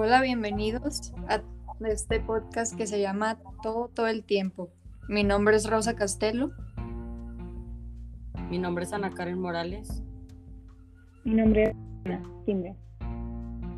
[0.00, 1.42] Hola, bienvenidos a
[1.88, 4.70] este podcast que se llama Todo todo el tiempo.
[5.08, 6.52] Mi nombre es Rosa Castelo.
[8.48, 10.04] Mi nombre es Ana Karen Morales.
[11.24, 12.76] Mi nombre es Ana Timbre.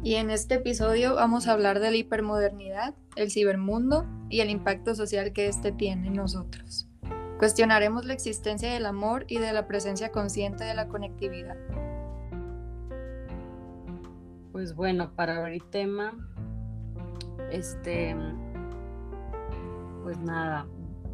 [0.02, 4.94] Y en este episodio vamos a hablar de la hipermodernidad, el cibermundo y el impacto
[4.94, 6.86] social que éste tiene en nosotros.
[7.38, 11.56] Cuestionaremos la existencia del amor y de la presencia consciente de la conectividad.
[14.60, 16.12] Pues bueno, para abrir tema,
[17.50, 18.14] este,
[20.02, 20.66] pues nada,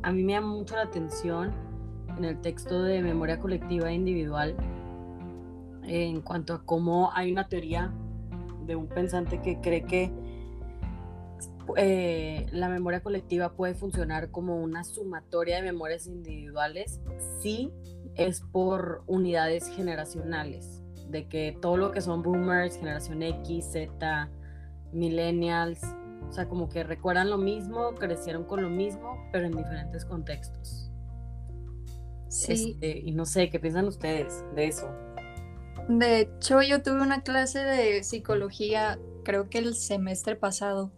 [0.02, 1.52] a mí me llama mucho la atención
[2.18, 4.56] en el texto de memoria colectiva e individual
[5.84, 7.92] en cuanto a cómo hay una teoría
[8.66, 10.10] de un pensante que cree que
[11.76, 17.00] eh, la memoria colectiva puede funcionar como una sumatoria de memorias individuales
[17.40, 17.72] si
[18.16, 20.75] es por unidades generacionales,
[21.08, 24.28] de que todo lo que son boomers, generación X, Z,
[24.92, 25.80] millennials,
[26.28, 30.90] o sea, como que recuerdan lo mismo, crecieron con lo mismo, pero en diferentes contextos.
[32.28, 32.72] Sí.
[32.72, 34.90] Este, y no sé, ¿qué piensan ustedes de eso?
[35.88, 40.90] De hecho, yo tuve una clase de psicología, creo que el semestre pasado,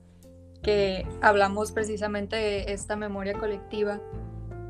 [0.63, 4.01] que hablamos precisamente de esta memoria colectiva,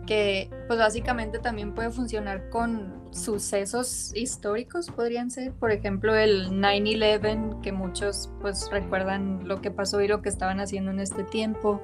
[0.09, 7.61] que pues básicamente también puede funcionar con sucesos históricos, podrían ser, por ejemplo, el 9/11,
[7.61, 11.83] que muchos pues recuerdan lo que pasó y lo que estaban haciendo en este tiempo.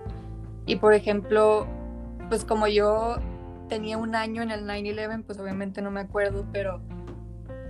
[0.65, 1.67] Y por ejemplo,
[2.31, 3.19] pues como yo
[3.69, 6.81] tenía un año en el 9/11, pues obviamente no me acuerdo, pero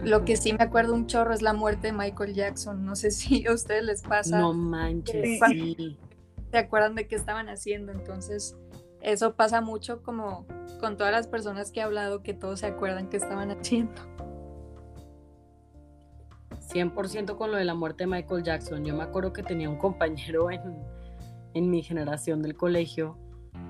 [0.05, 2.85] lo que sí me acuerdo un chorro es la muerte de Michael Jackson.
[2.85, 4.39] No sé si a ustedes les pasa.
[4.39, 5.99] No manches, sí.
[6.53, 7.91] ¿Se acuerdan de qué estaban haciendo?
[7.91, 8.57] Entonces,
[9.05, 10.47] eso pasa mucho como
[10.81, 14.03] con todas las personas que he hablado, que todos se acuerdan qué estaban haciendo.
[16.73, 18.85] 100% con lo de la muerte de Michael Jackson.
[18.85, 20.63] Yo me acuerdo que tenía un compañero en,
[21.55, 23.19] en mi generación del colegio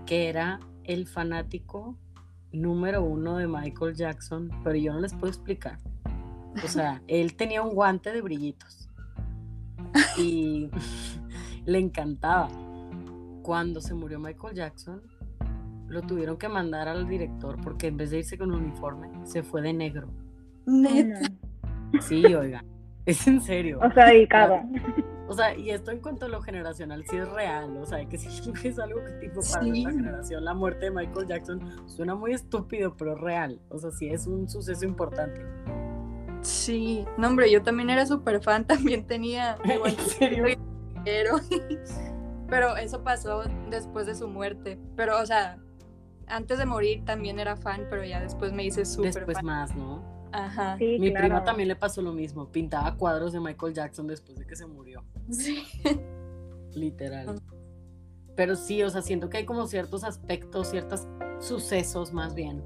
[0.06, 1.98] que era el fanático
[2.52, 5.78] número uno de Michael Jackson, pero yo no les puedo explicar.
[6.62, 8.88] O sea, él tenía un guante de brillitos
[10.16, 10.70] y
[11.64, 12.48] le encantaba.
[13.42, 15.02] Cuando se murió Michael Jackson,
[15.88, 19.42] lo tuvieron que mandar al director porque en vez de irse con un uniforme, se
[19.42, 20.08] fue de negro.
[20.66, 21.20] Neta.
[22.00, 22.64] Sí, oiga,
[23.06, 23.78] es en serio.
[23.82, 24.60] O sea, dedicado.
[25.26, 28.18] O sea, y esto en cuanto a lo generacional sí es real, o sea, que
[28.18, 28.28] sí
[28.64, 29.70] es algo que tipo para Sí.
[29.70, 33.90] nuestra generación, la muerte de Michael Jackson suena muy estúpido, pero es real, o sea,
[33.90, 35.40] sí es un suceso importante.
[36.42, 40.44] Sí, no hombre, yo también era súper fan, también tenía mi ¿En serio?
[41.04, 41.36] pero,
[42.48, 44.78] pero eso pasó después de su muerte.
[44.94, 45.58] Pero, o sea,
[46.28, 49.46] antes de morir también era fan, pero ya después me hice súper Después fan.
[49.46, 50.02] más, ¿no?
[50.32, 50.76] Ajá.
[50.78, 51.26] Sí, Mi claro.
[51.26, 54.66] prima también le pasó lo mismo, pintaba cuadros de Michael Jackson después de que se
[54.66, 55.62] murió, Sí.
[56.74, 57.40] literal.
[58.36, 61.06] Pero sí, o sea, siento que hay como ciertos aspectos, ciertos
[61.38, 62.64] sucesos más bien,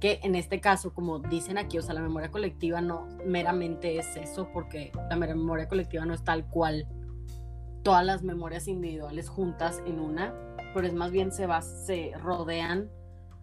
[0.00, 4.16] que en este caso, como dicen aquí, o sea, la memoria colectiva no meramente es
[4.16, 6.86] eso, porque la memoria colectiva no es tal cual
[7.82, 10.34] todas las memorias individuales juntas en una,
[10.74, 12.90] pero es más bien se va, se rodean,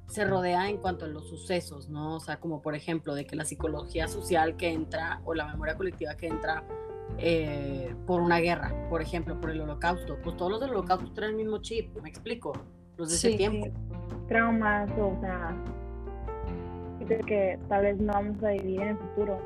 [0.07, 2.15] se rodea en cuanto a los sucesos, ¿no?
[2.15, 5.75] O sea, como por ejemplo, de que la psicología social que entra, o la memoria
[5.75, 6.63] colectiva que entra
[7.17, 11.31] eh, por una guerra, por ejemplo, por el holocausto, pues todos los del holocausto traen
[11.31, 12.53] el mismo chip, me explico,
[12.97, 13.67] los de Sí, ese tiempo.
[14.27, 15.55] Traumas, o sea,
[17.07, 19.39] que tal vez no vamos a vivir en el futuro.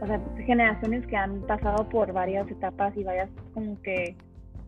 [0.00, 4.16] O sea, generaciones que han pasado por varias etapas y varias como que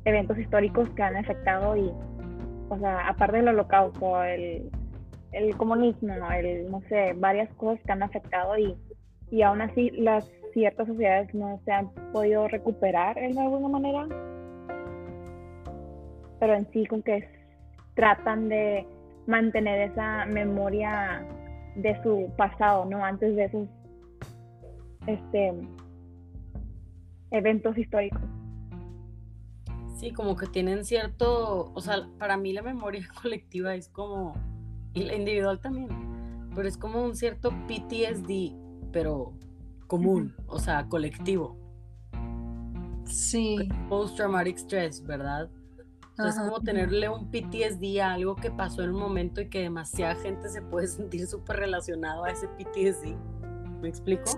[0.04, 1.91] eventos históricos que han afectado y,
[2.69, 4.71] o sea, aparte del holocausto, el,
[5.32, 8.76] el comunismo, el, no sé, varias cosas que han afectado y,
[9.31, 14.06] y aún así las ciertas sociedades no se han podido recuperar de alguna manera.
[16.41, 17.26] Pero en sí con que
[17.94, 18.87] tratan de
[19.26, 21.26] mantener esa memoria
[21.76, 23.03] de su pasado, ¿no?
[23.04, 23.69] Antes de esos
[25.06, 25.53] este
[27.30, 28.21] eventos históricos.
[29.98, 34.34] Sí, como que tienen cierto, o sea, para mí la memoria colectiva es como,
[34.94, 35.88] y la individual también,
[36.54, 38.54] pero es como un cierto PTSD,
[38.92, 39.32] pero
[39.86, 41.56] común, o sea, colectivo.
[43.06, 43.68] Sí.
[43.88, 45.50] Post Traumatic Stress, ¿verdad?
[46.16, 46.48] Sea, es Ajá.
[46.48, 50.48] como tenerle un PTSD a algo que pasó en un momento y que demasiada gente
[50.48, 53.15] se puede sentir súper relacionado a ese PTSD.
[53.80, 54.30] ¿Me explico?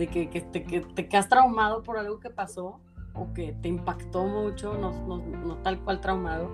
[0.00, 2.80] De que, que te, que te quedas traumado por algo que pasó
[3.12, 6.50] o que te impactó mucho, no, no, no tal cual traumado.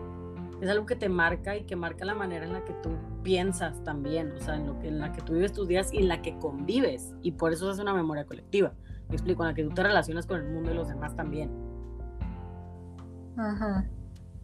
[0.60, 2.90] Es algo que te marca y que marca la manera en la que tú
[3.22, 5.98] piensas también, o sea, en, lo que, en la que tú vives tus días y
[5.98, 7.14] en la que convives.
[7.22, 8.72] Y por eso es una memoria colectiva.
[9.08, 11.50] Me explico, en la que tú te relacionas con el mundo y los demás también.
[13.36, 13.86] Ajá.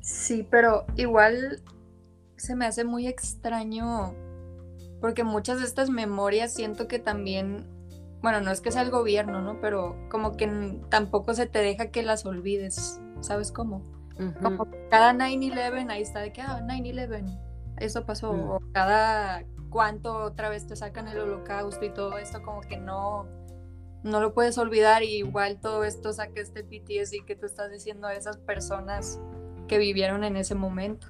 [0.00, 1.60] Sí, pero igual
[2.36, 4.14] se me hace muy extraño
[5.00, 7.66] porque muchas de estas memorias siento que también,
[8.22, 9.60] bueno, no es que sea el gobierno, ¿no?
[9.60, 13.82] Pero como que tampoco se te deja que las olvides, ¿sabes cómo?
[14.40, 17.40] Como cada 9-11, ahí está de que, ah, 9-11,
[17.78, 18.50] eso pasó, mm.
[18.50, 23.26] o cada cuánto otra vez te sacan el holocausto y todo esto, como que no,
[24.04, 28.06] no lo puedes olvidar y igual todo esto saca este PTSD que tú estás diciendo
[28.06, 29.20] a esas personas
[29.66, 31.08] que vivieron en ese momento.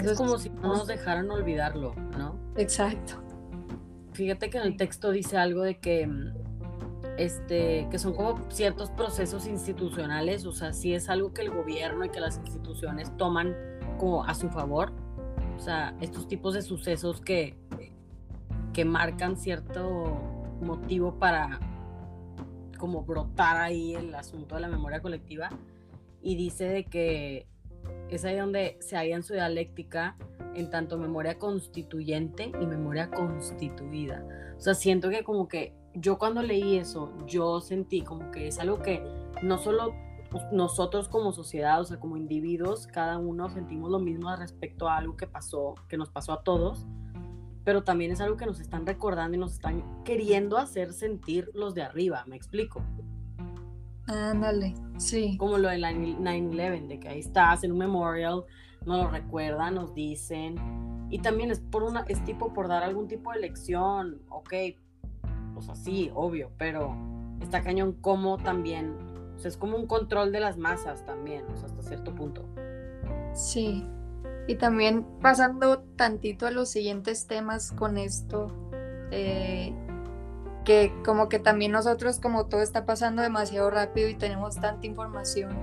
[0.00, 2.38] es como si no nos dejaran olvidarlo, ¿no?
[2.56, 3.22] Exacto.
[4.16, 6.08] Fíjate que en el texto dice algo de que
[7.18, 12.02] este, que son como ciertos procesos institucionales, o sea, si es algo que el gobierno
[12.02, 13.54] y que las instituciones toman
[13.98, 14.94] como a su favor,
[15.54, 17.58] o sea, estos tipos de sucesos que,
[18.72, 20.18] que marcan cierto
[20.62, 21.60] motivo para
[22.78, 25.50] como brotar ahí el asunto de la memoria colectiva.
[26.22, 27.46] Y dice de que
[28.10, 30.16] es ahí donde se halla en su dialéctica
[30.54, 34.24] en tanto memoria constituyente y memoria constituida.
[34.56, 38.58] O sea, siento que como que yo cuando leí eso, yo sentí como que es
[38.58, 39.02] algo que
[39.42, 39.94] no solo
[40.30, 44.96] pues, nosotros como sociedad, o sea, como individuos, cada uno sentimos lo mismo respecto a
[44.96, 46.86] algo que pasó, que nos pasó a todos,
[47.64, 51.74] pero también es algo que nos están recordando y nos están queriendo hacer sentir los
[51.74, 52.82] de arriba, ¿me explico?
[54.06, 55.36] Ándale, sí.
[55.38, 58.44] Como lo de la 9-11, de que ahí estás en un memorial,
[58.84, 60.56] nos lo recuerdan, nos dicen.
[61.10, 64.52] Y también es por una, es tipo por dar algún tipo de lección, ok,
[65.54, 66.96] pues así, obvio, pero
[67.40, 68.94] está cañón como también,
[69.36, 72.44] o sea, es como un control de las masas también, o sea, hasta cierto punto.
[73.34, 73.84] Sí,
[74.48, 78.48] y también pasando tantito a los siguientes temas con esto,
[79.10, 79.74] eh,
[80.66, 85.56] que como que también nosotros, como todo está pasando demasiado rápido y tenemos tanta información,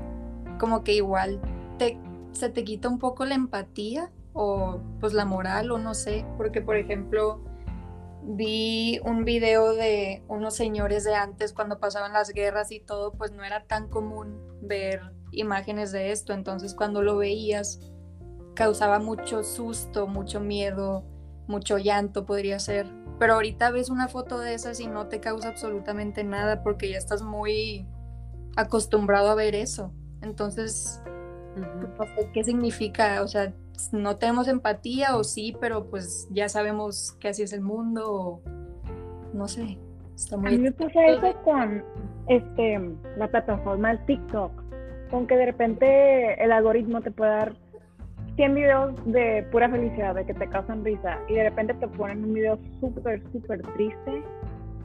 [0.57, 1.41] como que igual
[1.77, 1.99] te,
[2.31, 6.61] se te quita un poco la empatía o pues la moral o no sé, porque
[6.61, 7.43] por ejemplo
[8.23, 13.33] vi un video de unos señores de antes cuando pasaban las guerras y todo, pues
[13.33, 15.01] no era tan común ver
[15.33, 17.81] imágenes de esto, entonces cuando lo veías
[18.55, 21.03] causaba mucho susto, mucho miedo,
[21.47, 22.87] mucho llanto podría ser,
[23.19, 26.97] pero ahorita ves una foto de esas y no te causa absolutamente nada porque ya
[26.97, 27.87] estás muy
[28.55, 31.01] acostumbrado a ver eso, entonces,
[32.33, 33.21] ¿qué significa?
[33.21, 33.53] O sea,
[33.91, 38.41] no tenemos empatía o sí, pero pues ya sabemos que así es el mundo o
[39.33, 39.77] no sé.
[40.15, 40.47] Está muy...
[40.47, 41.83] A mí me pasa eso con
[42.27, 42.79] este,
[43.17, 44.51] la plataforma del TikTok,
[45.09, 47.55] con que de repente el algoritmo te puede dar
[48.35, 52.23] 100 videos de pura felicidad, de que te causan risa, y de repente te ponen
[52.23, 54.23] un video súper, súper triste,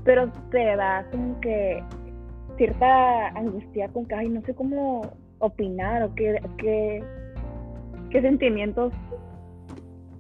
[0.05, 1.83] pero te da como que
[2.57, 7.03] cierta angustia con que, ay, no sé cómo opinar o qué, qué
[8.11, 8.93] qué sentimientos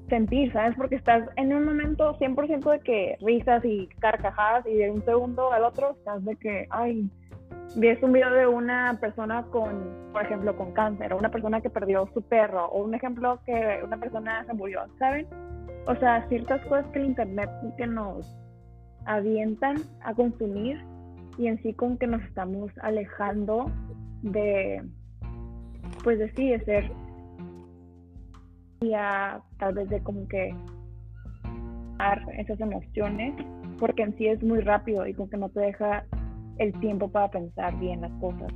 [0.09, 0.75] sentir, ¿sabes?
[0.77, 5.53] Porque estás en un momento 100% de que risas y carcajadas y de un segundo
[5.53, 7.11] al otro estás de que, ay,
[7.77, 11.71] ves un video de una persona con, por ejemplo, con cáncer o una persona que
[11.71, 15.27] perdió su perro o un ejemplo que una persona se murió, ¿saben?
[15.87, 18.37] O sea, ciertas cosas que el internet que nos
[19.07, 20.79] avientan a consumir
[21.39, 23.71] y en sí con que nos estamos alejando
[24.23, 24.83] de,
[26.03, 26.91] pues de sí, de ser
[29.59, 30.55] tal vez de como que
[32.39, 33.35] esas emociones,
[33.79, 36.05] porque en sí es muy rápido y como que no te deja
[36.59, 38.53] el tiempo para pensar bien las cosas.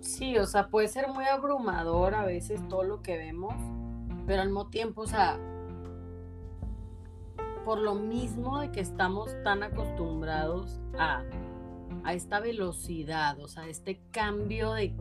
[0.00, 3.54] Sí, o sea, puede ser muy abrumador a veces todo lo que vemos,
[4.26, 5.38] pero al mismo tiempo, o sea,
[7.64, 11.24] por lo mismo de que estamos tan acostumbrados a,
[12.04, 14.94] a esta velocidad, o sea, este cambio de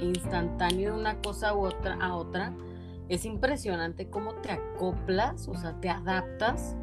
[0.00, 2.52] instantáneo de una cosa u otra a otra,
[3.08, 6.76] es impresionante cómo te acoplas, o sea, te adaptas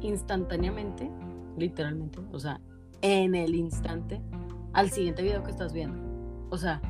[0.00, 1.10] instantáneamente,
[1.56, 2.60] literalmente, o sea,
[3.02, 4.20] en el instante,
[4.72, 5.98] al siguiente video que estás viendo.
[6.50, 6.80] O sea,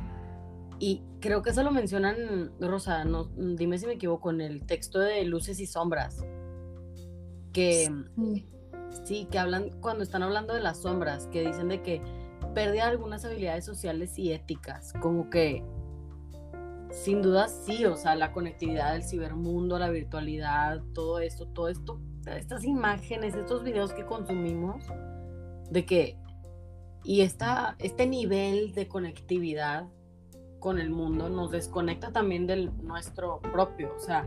[0.79, 4.99] y creo que eso lo mencionan, Rosa, no, dime si me equivoco, en el texto
[4.99, 6.25] de Luces y Sombras.
[7.53, 7.91] Que
[9.03, 12.01] sí, que hablan, cuando están hablando de las sombras, que dicen de que
[12.55, 15.63] pierde algunas habilidades sociales y éticas, como que
[16.91, 22.01] sin duda sí, o sea, la conectividad del cibermundo, la virtualidad, todo esto, todo esto,
[22.25, 24.83] estas imágenes, estos videos que consumimos,
[25.71, 26.17] de que,
[27.03, 29.87] y esta, este nivel de conectividad
[30.59, 34.25] con el mundo nos desconecta también del nuestro propio, o sea,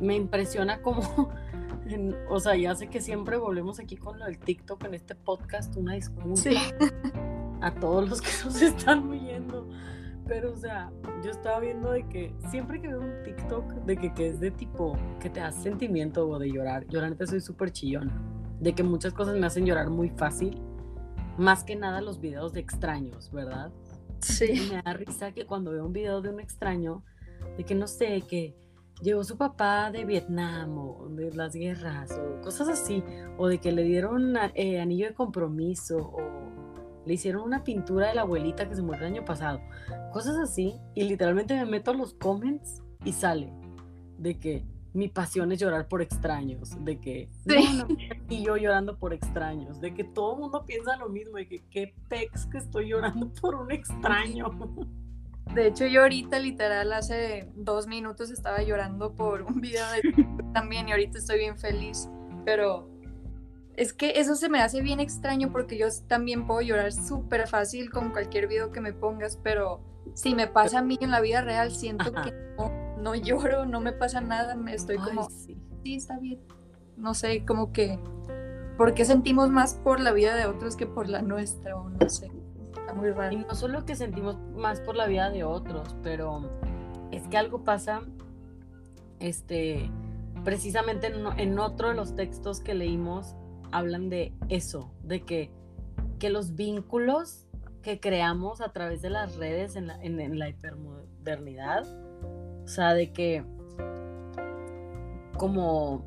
[0.00, 1.30] me impresiona cómo
[2.28, 5.76] o sea, ya sé que siempre volvemos aquí con lo del TikTok en este podcast,
[5.76, 6.56] una disculpa Sí.
[7.60, 9.68] a todos los que nos están oyendo.
[10.26, 10.90] Pero, o sea,
[11.22, 14.50] yo estaba viendo de que siempre que veo un TikTok de que, que es de
[14.50, 18.12] tipo que te hace sentimiento o de llorar, yo la neta soy súper chillona.
[18.58, 20.58] De que muchas cosas me hacen llorar muy fácil.
[21.38, 23.72] Más que nada los videos de extraños, ¿verdad?
[24.20, 24.68] Sí.
[24.70, 27.02] me da risa que cuando veo un video de un extraño,
[27.56, 28.56] de que no sé, que
[29.02, 33.02] llegó su papá de Vietnam o de las guerras o cosas así,
[33.36, 36.44] o de que le dieron eh, anillo de compromiso o
[37.04, 39.60] le hicieron una pintura de la abuelita que se murió el año pasado,
[40.12, 43.52] cosas así, y literalmente me meto a los comments y sale
[44.18, 44.64] de que
[44.94, 47.76] mi pasión es llorar por extraños, de que Sí.
[47.78, 47.96] no, no,
[48.30, 51.62] y yo llorando por extraños, de que todo el mundo piensa lo mismo, de que
[51.68, 54.50] qué pex que estoy llorando por un extraño.
[55.54, 60.88] De hecho, yo ahorita literal hace dos minutos estaba llorando por un video de también
[60.88, 62.08] y ahorita estoy bien feliz.
[62.44, 62.88] Pero
[63.76, 67.90] es que eso se me hace bien extraño porque yo también puedo llorar súper fácil
[67.90, 69.80] con cualquier video que me pongas, pero
[70.14, 72.24] si me pasa a mí en la vida real, siento Ajá.
[72.24, 75.56] que no, no lloro, no me pasa nada, me estoy Ay, como, sí.
[75.82, 76.40] sí, está bien.
[76.96, 77.98] No sé, como que,
[78.78, 81.76] ¿por qué sentimos más por la vida de otros que por la nuestra?
[81.76, 82.30] O no sé,
[82.72, 83.38] está muy Y raro.
[83.46, 86.50] no solo que sentimos más por la vida de otros, pero
[87.12, 88.02] es que algo pasa,
[89.20, 89.90] este,
[90.44, 93.34] precisamente en, en otro de los textos que leímos,
[93.70, 95.50] hablan de eso, de que,
[96.18, 97.46] que los vínculos
[97.82, 101.84] que creamos a través de las redes en la, en, en la hipermodernidad,
[102.64, 103.44] o sea, de que
[105.36, 106.04] como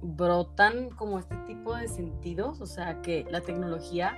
[0.00, 4.16] brotan como este tipo de sentidos, o sea, que la tecnología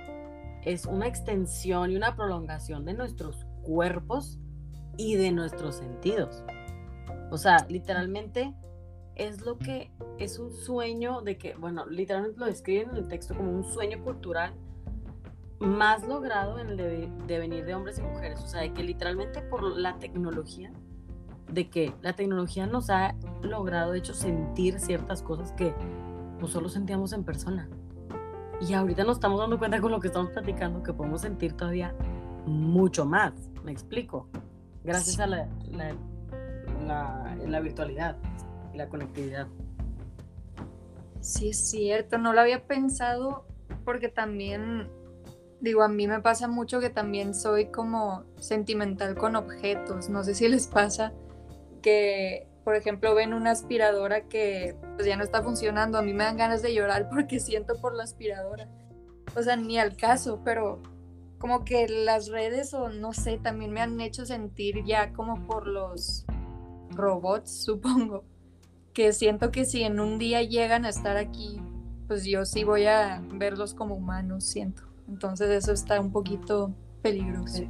[0.63, 4.39] es una extensión y una prolongación de nuestros cuerpos
[4.97, 6.43] y de nuestros sentidos.
[7.31, 8.53] O sea, literalmente
[9.15, 13.35] es lo que es un sueño de que, bueno, literalmente lo describen en el texto
[13.35, 14.53] como un sueño cultural
[15.59, 18.39] más logrado en el de- devenir de hombres y mujeres.
[18.41, 20.71] O sea, de que literalmente por la tecnología,
[21.51, 25.73] de que la tecnología nos ha logrado, de hecho, sentir ciertas cosas que
[26.39, 27.69] pues solo sentíamos en persona.
[28.59, 31.93] Y ahorita nos estamos dando cuenta con lo que estamos platicando que podemos sentir todavía
[32.45, 33.33] mucho más.
[33.63, 34.27] ¿Me explico?
[34.83, 35.93] Gracias a la, la,
[36.87, 38.17] la- la virtualidad
[38.73, 39.47] y la conectividad.
[41.19, 43.45] Sí, es cierto, no lo había pensado
[43.85, 44.89] porque también,
[45.59, 50.09] digo, a mí me pasa mucho que también soy como sentimental con objetos.
[50.09, 51.13] No sé si les pasa
[51.81, 55.97] que, por ejemplo, ven una aspiradora que pues, ya no está funcionando.
[55.97, 58.69] A mí me dan ganas de llorar porque siento por la aspiradora.
[59.35, 60.81] O sea, ni al caso, pero
[61.37, 65.67] como que las redes o no sé, también me han hecho sentir ya como por
[65.67, 66.25] los
[66.91, 68.23] robots, supongo
[68.93, 71.61] que siento que si en un día llegan a estar aquí,
[72.07, 74.83] pues yo sí voy a verlos como humanos, siento.
[75.07, 77.63] Entonces eso está un poquito peligroso.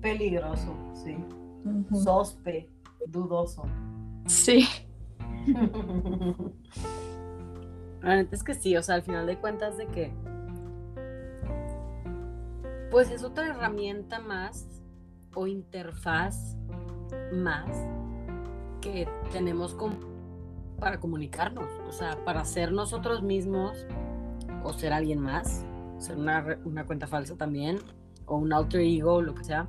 [0.00, 1.16] Peligroso, sí.
[1.64, 2.02] Ujú.
[2.02, 2.68] Sospe,
[3.06, 3.64] dudoso.
[4.26, 4.66] Sí,
[8.02, 10.12] La neta es que sí, o sea, al final de cuentas de que
[12.90, 14.66] pues es otra herramienta más
[15.34, 16.56] o interfaz
[17.32, 17.68] más
[18.80, 19.98] que tenemos com-
[20.78, 23.86] para comunicarnos, o sea, para ser nosotros mismos
[24.62, 25.64] o ser alguien más,
[25.98, 27.78] ser una, una cuenta falsa también
[28.26, 29.68] o un alter ego lo que sea,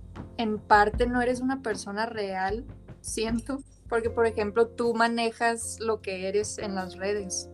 [0.67, 2.65] parte no eres una persona real,
[3.01, 3.61] siento.
[3.89, 7.51] Porque, por ejemplo, tú manejas lo que eres en las redes.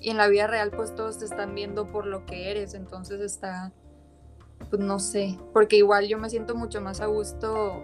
[0.00, 2.74] Y en la vida real, pues todos te están viendo por lo que eres.
[2.74, 3.72] Entonces está,
[4.70, 5.38] pues no sé.
[5.52, 7.82] Porque igual yo me siento mucho más a gusto,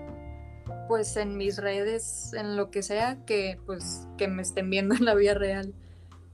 [0.86, 5.04] pues en mis redes, en lo que sea, que pues que me estén viendo en
[5.04, 5.74] la vida real.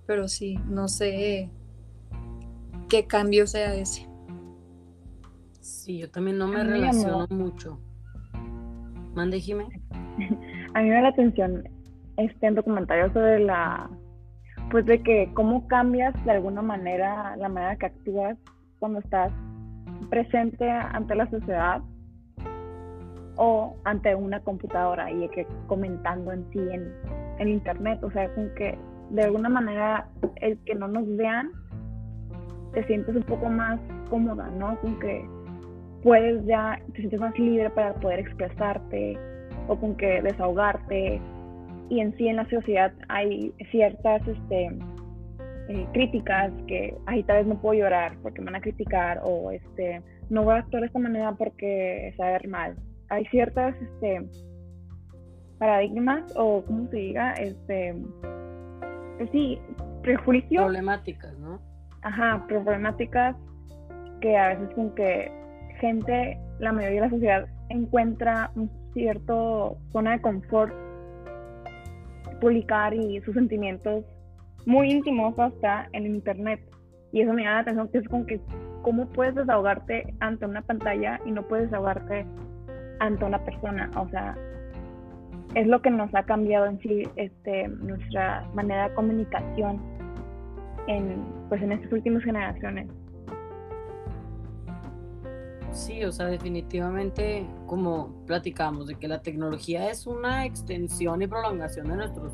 [0.06, 1.50] pero sí, no sé
[2.88, 4.10] qué cambio sea ese.
[5.80, 7.80] Sí, yo también no me relaciono mucho.
[9.14, 9.64] Mande, Jimé.
[10.75, 11.66] A mí me da la atención
[12.18, 13.88] este en documental sobre la
[14.70, 18.37] pues de que cómo cambias de alguna manera la manera que actúas
[18.78, 19.32] cuando estás
[20.10, 21.80] presente ante la sociedad
[23.37, 26.92] o ante una computadora y que comentando en sí en,
[27.38, 28.78] en internet, o sea, con que
[29.12, 31.50] de alguna manera el que no nos vean
[32.75, 34.78] te sientes un poco más cómoda, ¿no?
[34.80, 35.26] Con que
[36.02, 39.19] puedes ya, te sientes más libre para poder expresarte
[39.69, 41.21] o con que desahogarte.
[41.88, 44.71] Y en sí en la sociedad hay ciertas este,
[45.69, 49.50] eh, críticas que ahí tal vez no puedo llorar porque me van a criticar o
[49.50, 52.76] este no voy a actuar de esta manera porque es ver mal.
[53.09, 54.28] Hay ciertas este
[55.59, 57.95] paradigmas o como se diga este
[59.19, 59.61] pues sí
[60.02, 60.64] prejuicios.
[60.64, 61.61] Problemáticas no
[62.02, 63.37] ajá problemáticas
[64.21, 65.39] que a veces con que
[65.80, 70.72] gente la mayoría de la sociedad encuentra un cierto zona de confort
[72.40, 74.04] publicar y sus sentimientos
[74.66, 76.60] muy íntimos hasta en internet.
[77.12, 78.40] Y eso me llama la atención, que es como que,
[78.82, 82.25] ¿cómo puedes desahogarte ante una pantalla y no puedes desahogarte
[83.00, 83.90] ante una persona?
[83.96, 84.37] O sea,
[85.54, 89.80] es lo que nos ha cambiado en sí este, nuestra manera de comunicación
[90.87, 92.88] en, pues, en estas últimas generaciones.
[95.72, 101.88] Sí, o sea, definitivamente, como platicamos, de que la tecnología es una extensión y prolongación
[101.88, 102.32] de nuestros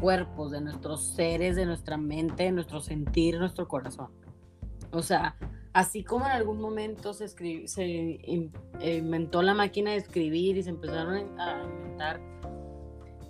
[0.00, 4.08] cuerpos, de nuestros seres, de nuestra mente, de nuestro sentir, nuestro corazón.
[4.90, 5.36] O sea,
[5.72, 8.20] así como en algún momento se
[8.82, 12.20] inventó la máquina de escribir y se empezaron a inventar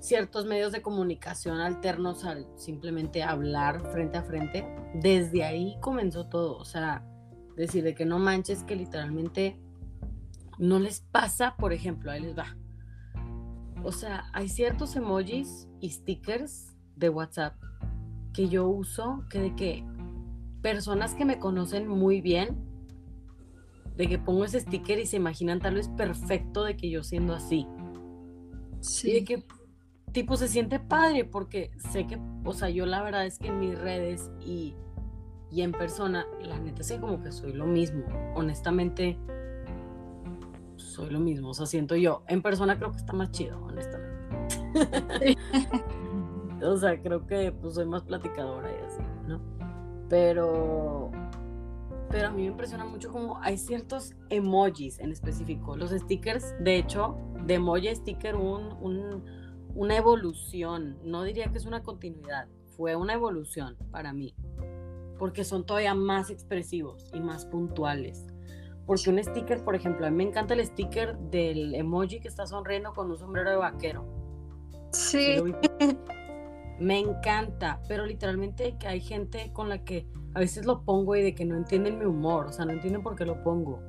[0.01, 6.59] ciertos medios de comunicación alternos al simplemente hablar frente a frente, desde ahí comenzó todo.
[6.59, 7.07] O sea,
[7.57, 9.59] decir de que no manches, que literalmente
[10.59, 12.57] no les pasa, por ejemplo, ahí les va.
[13.83, 17.55] O sea, hay ciertos emojis y stickers de WhatsApp
[18.33, 19.85] que yo uso que de que
[20.63, 22.57] personas que me conocen muy bien,
[23.97, 27.35] de que pongo ese sticker y se imaginan tal vez perfecto de que yo siendo
[27.35, 27.67] así.
[28.81, 29.11] Sí.
[29.11, 29.45] Y de que
[30.13, 33.61] tipo se siente padre porque sé que, o sea, yo la verdad es que en
[33.61, 34.75] mis redes y
[35.55, 38.03] y en persona, la neta sé como que soy lo mismo.
[38.35, 39.17] Honestamente,
[40.75, 41.51] soy lo mismo.
[41.51, 42.25] O sea, siento yo.
[42.27, 45.37] En persona creo que está más chido, honestamente.
[46.65, 49.41] o sea, creo que pues soy más platicadora y así, ¿no?
[50.09, 51.13] Pero
[52.11, 55.77] pero a mí me impresiona mucho como hay ciertos emojis en específico.
[55.77, 59.25] Los stickers, de hecho, de emoji sticker un, un,
[59.77, 60.99] una evolución.
[61.05, 64.35] No diría que es una continuidad, fue una evolución para mí
[65.19, 68.27] porque son todavía más expresivos y más puntuales.
[68.87, 72.47] Porque un sticker, por ejemplo, a mí me encanta el sticker del emoji que está
[72.47, 74.05] sonriendo con un sombrero de vaquero.
[74.93, 75.37] Sí.
[76.79, 81.23] Me encanta, pero literalmente que hay gente con la que a veces lo pongo y
[81.23, 83.81] de que no entienden mi humor, o sea, no entienden por qué lo pongo.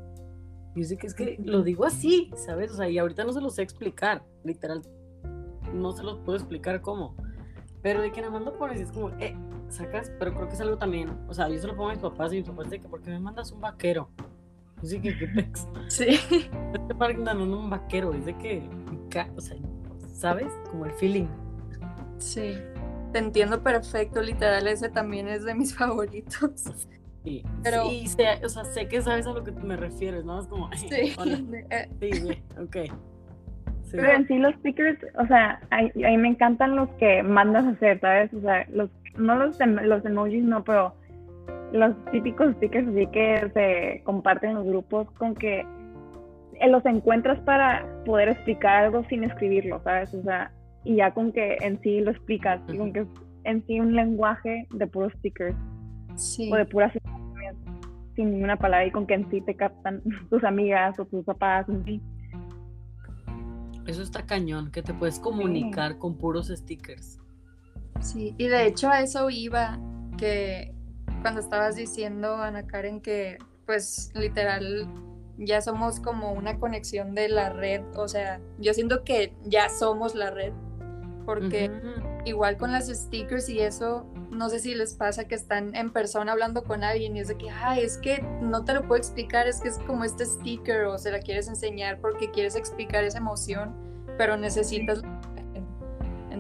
[0.76, 2.72] Y sé que es que lo digo así, ¿sabes?
[2.72, 4.82] O sea, y ahorita no se lo sé explicar, literal,
[5.74, 7.16] no se los puedo explicar cómo.
[7.86, 9.36] Pero de que nada más lo pones y es como, eh,
[9.70, 12.02] sacas, pero creo que es algo también, o sea, yo se lo pongo a mis
[12.02, 14.10] papás y mis papás de que, ¿por qué me mandas un vaquero?
[14.82, 15.68] Así que, ¿qué pex?
[15.88, 16.20] Sí.
[16.74, 18.68] Este mandan un vaquero, es de que,
[19.36, 19.58] o sea,
[20.12, 20.52] ¿sabes?
[20.72, 21.28] Como el feeling.
[22.18, 22.58] Sí,
[23.14, 26.64] te entiendo perfecto, literal, ese también es de mis favoritos.
[27.24, 27.88] Sí, pero...
[27.88, 30.40] Sí, sé, o sea, sé que sabes a lo que me refieres, ¿no?
[30.40, 30.88] Es como, sí,
[31.70, 31.90] eh.
[32.00, 32.42] sí, güey,
[33.96, 37.66] Pero en sí los stickers, o sea, a, a, mí me encantan los que mandas
[37.66, 38.34] a hacer, ¿sabes?
[38.34, 40.94] O sea, los no los, em, los emojis, no, pero
[41.72, 45.66] los típicos stickers así que se comparten en los grupos con que
[46.60, 50.14] eh, los encuentras para poder explicar algo sin escribirlo, ¿sabes?
[50.14, 50.52] O sea,
[50.84, 53.06] y ya con que en sí lo explicas, y con que
[53.44, 55.56] en sí un lenguaje de puros stickers.
[56.16, 56.50] Sí.
[56.52, 56.94] O de puras
[58.16, 61.68] sin ninguna palabra y con que en sí te captan tus amigas o tus papás,
[61.68, 62.02] en sí.
[63.86, 67.20] Eso está cañón, que te puedes comunicar con puros stickers.
[68.02, 69.80] Sí, y de hecho a eso iba,
[70.18, 70.74] que
[71.22, 74.88] cuando estabas diciendo, Ana Karen, que pues literal
[75.38, 80.16] ya somos como una conexión de la red, o sea, yo siento que ya somos
[80.16, 80.54] la red,
[81.26, 81.72] porque
[82.26, 86.32] igual con las stickers y eso, no sé si les pasa que están en persona
[86.32, 89.48] hablando con alguien y es de que, ay, es que no te lo puedo explicar,
[89.48, 93.18] es que es como este sticker o se la quieres enseñar porque quieres explicar esa
[93.18, 93.74] emoción,
[94.18, 95.02] pero necesitas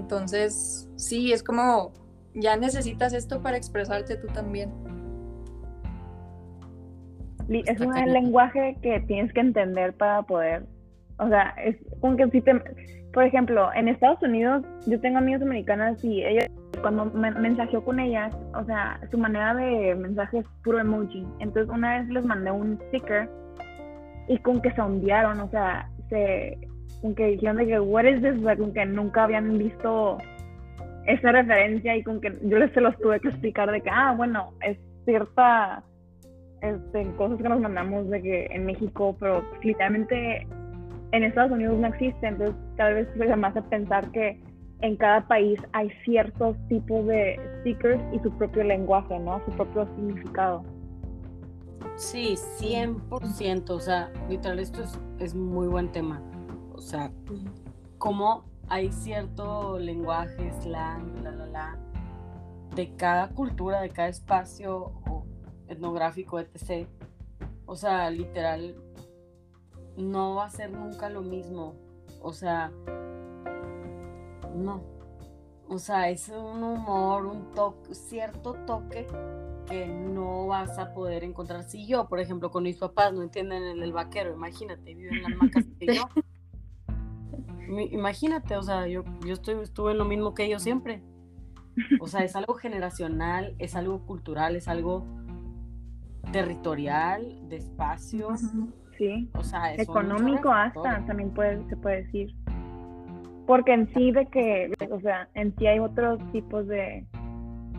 [0.05, 1.91] entonces, sí, es como
[2.35, 4.71] ya necesitas esto para expresarte tú también.
[7.49, 10.65] Es un lenguaje que tienes que entender para poder,
[11.17, 12.51] o sea, es como que si te,
[13.15, 16.51] por ejemplo, en Estados Unidos yo tengo amigas americanas y ellas,
[16.81, 21.25] cuando me mensajeo con ellas, o sea, su manera de mensaje es puro emoji.
[21.39, 23.29] Entonces una vez les mandé un sticker
[24.27, 26.57] y con que se ondearon, o sea, se,
[27.01, 28.37] con que dijeron de que, what is this?
[28.37, 30.17] O sea, con que nunca habían visto
[31.07, 34.13] esa referencia y con que yo les se los tuve que explicar de que, ah,
[34.17, 35.85] bueno, es cierta
[36.61, 40.45] este, cosas que nos mandamos de que en México, pero literalmente
[41.15, 44.41] en Estados Unidos no existe, entonces tal vez se me hace pensar que
[44.81, 49.41] en cada país hay ciertos tipos de stickers y su propio lenguaje, ¿no?
[49.45, 50.63] Su propio significado.
[51.95, 53.69] Sí, 100%.
[53.69, 56.21] O sea, literal, esto es, es muy buen tema.
[56.73, 57.09] O sea,
[57.97, 61.79] cómo hay cierto lenguaje, slang, la, la, la,
[62.75, 65.25] de cada cultura, de cada espacio o
[65.69, 66.87] etnográfico, etc.
[67.65, 68.75] O sea, literal,
[69.97, 71.75] no va a ser nunca lo mismo.
[72.21, 72.71] O sea,
[74.55, 74.83] no.
[75.67, 79.07] O sea, es un humor, un toque, cierto toque
[79.67, 81.63] que no vas a poder encontrar.
[81.63, 85.23] Si yo, por ejemplo, con mis papás no entienden el, el vaquero, imagínate, viven en
[85.23, 86.07] la misma casa que yo.
[87.91, 91.01] Imagínate, o sea, yo, yo estoy, estuve en lo mismo que ellos siempre.
[91.99, 95.05] O sea, es algo generacional, es algo cultural, es algo
[96.31, 98.29] territorial, de espacio.
[98.29, 98.71] Ujú.
[98.97, 99.29] Sí.
[99.33, 102.33] O sea, es Económico hasta, también puede, se puede decir.
[103.45, 107.05] Porque en sí de que, o sea, en sí hay otros tipos de...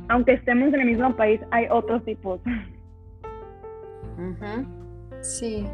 [0.09, 2.41] Aunque estemos en el mismo país, hay otros tipos.
[5.21, 5.67] Sí.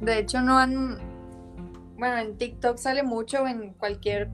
[0.00, 0.98] De hecho, no han.
[1.96, 4.30] Bueno, en TikTok sale mucho, en cualquier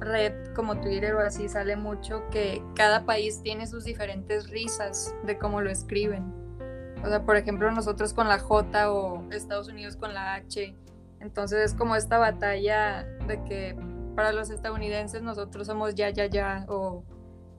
[0.00, 5.38] red como Twitter o así, sale mucho que cada país tiene sus diferentes risas de
[5.38, 6.37] cómo lo escriben.
[7.04, 10.76] O sea, por ejemplo, nosotros con la J o Estados Unidos con la H.
[11.20, 13.76] Entonces es como esta batalla de que
[14.14, 17.04] para los estadounidenses nosotros somos ya, ya, ya, o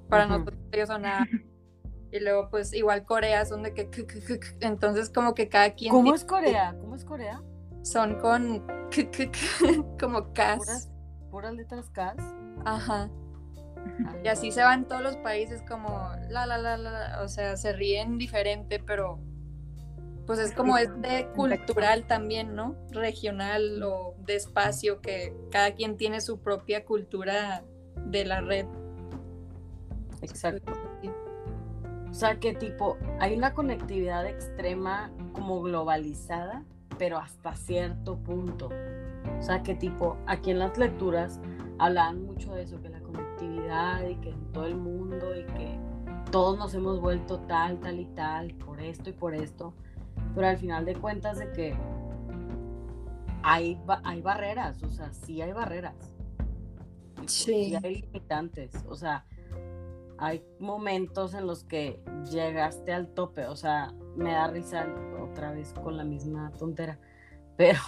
[0.09, 1.27] para nosotros ellos son A.
[2.11, 3.89] Y luego, pues, igual Corea son de que.
[3.89, 5.91] k- k- k- k- Entonces, como que cada quien.
[5.91, 6.75] ¿Cómo es Corea?
[6.81, 7.41] ¿Cómo es Corea?
[7.83, 8.65] Son con.
[8.89, 10.57] k- k- k- como Cas.
[10.57, 10.89] Puras,
[11.29, 12.15] puras letras K.
[12.65, 13.09] Ajá.
[14.05, 16.09] Ah, Y así se van todos los países, como.
[16.29, 16.77] La, la, la.
[16.77, 19.19] la, O sea, se ríen diferente, pero.
[20.29, 22.75] Pues es como Sí, este cultural también, ¿no?
[22.91, 27.63] Regional o de espacio, que cada quien tiene su propia cultura
[28.05, 28.67] de la red.
[30.21, 30.71] Exacto.
[32.11, 36.63] O sea, que tipo, hay una conectividad extrema como globalizada,
[36.99, 38.69] pero hasta cierto punto.
[39.39, 41.39] O sea, que tipo, aquí en las lecturas
[41.79, 45.79] hablaban mucho de eso, que la conectividad y que en todo el mundo y que
[46.31, 49.73] todos nos hemos vuelto tal, tal y tal, por esto y por esto.
[50.35, 51.75] Pero al final de cuentas de que
[53.43, 55.95] hay, hay barreras, o sea, sí hay barreras.
[57.15, 57.75] Tipo, Sí.
[57.83, 59.25] hay limitantes, o sea,
[60.17, 64.87] hay momentos en los que llegaste al tope, o sea, me da risa
[65.21, 66.99] otra vez con la misma tontera,
[67.57, 67.79] pero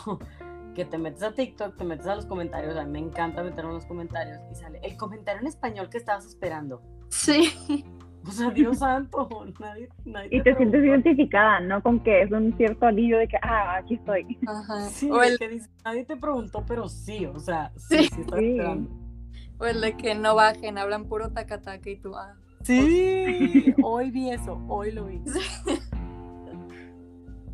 [0.75, 3.71] que te metes a TikTok, te metes a los comentarios, a mí me encanta meterme
[3.71, 6.81] en los comentarios y sale el comentario en español que estabas esperando.
[7.09, 7.83] Sí.
[8.27, 9.27] O sea, Dios santo,
[9.59, 11.81] nadie, nadie Y te sientes identificada, ¿no?
[11.81, 14.37] Con que es un cierto alivio de que, ah, aquí estoy.
[14.47, 14.81] Ajá.
[14.89, 18.09] Sí, O el, que dice, nadie te preguntó, pero sí, o sea, sí, Sí.
[18.13, 18.49] sí, estaba Sí.
[18.51, 18.89] esperando.
[19.57, 22.35] o el de que no bajen, hablan puro tacataca y tú, ah.
[22.63, 25.21] Sí, hoy vi eso, hoy lo vi.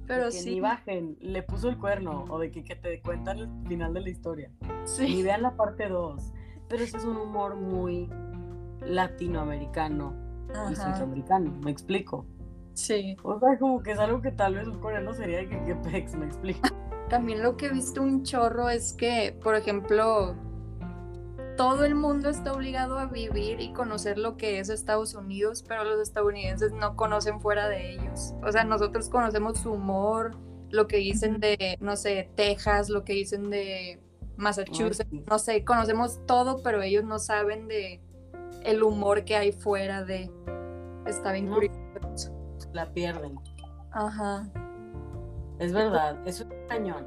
[0.06, 0.49] Pero de que sí.
[0.56, 4.01] ni bajen, le puso el cuerno, o de que, que te cuentan el final de
[4.01, 4.51] la historia.
[4.86, 5.21] Sí.
[5.23, 6.34] vean la parte 2.
[6.69, 8.10] Pero ese es un humor muy
[8.86, 10.13] latinoamericano
[10.71, 12.25] y centroamericano, me explico.
[12.73, 13.17] Sí.
[13.23, 15.75] O sea, como que es algo que tal vez un coreano sería de que, que
[15.75, 16.67] pex, me explico.
[17.10, 20.36] También lo que he visto un chorro es que, por ejemplo,
[21.57, 25.83] todo el mundo está obligado a vivir y conocer lo que es Estados Unidos, pero
[25.83, 28.36] los estadounidenses no conocen fuera de ellos.
[28.43, 30.38] O sea, nosotros conocemos su humor,
[30.69, 33.99] lo que dicen de, no sé, Texas, lo que dicen de
[34.38, 38.01] Massachusetts, no sé, conocemos todo, pero ellos no saben de
[38.63, 40.31] el humor que hay fuera de.
[41.05, 41.55] Está bien No.
[41.55, 42.33] curioso.
[42.73, 43.35] La pierden.
[43.91, 44.49] Ajá.
[45.59, 47.05] Es verdad, eso es cañón.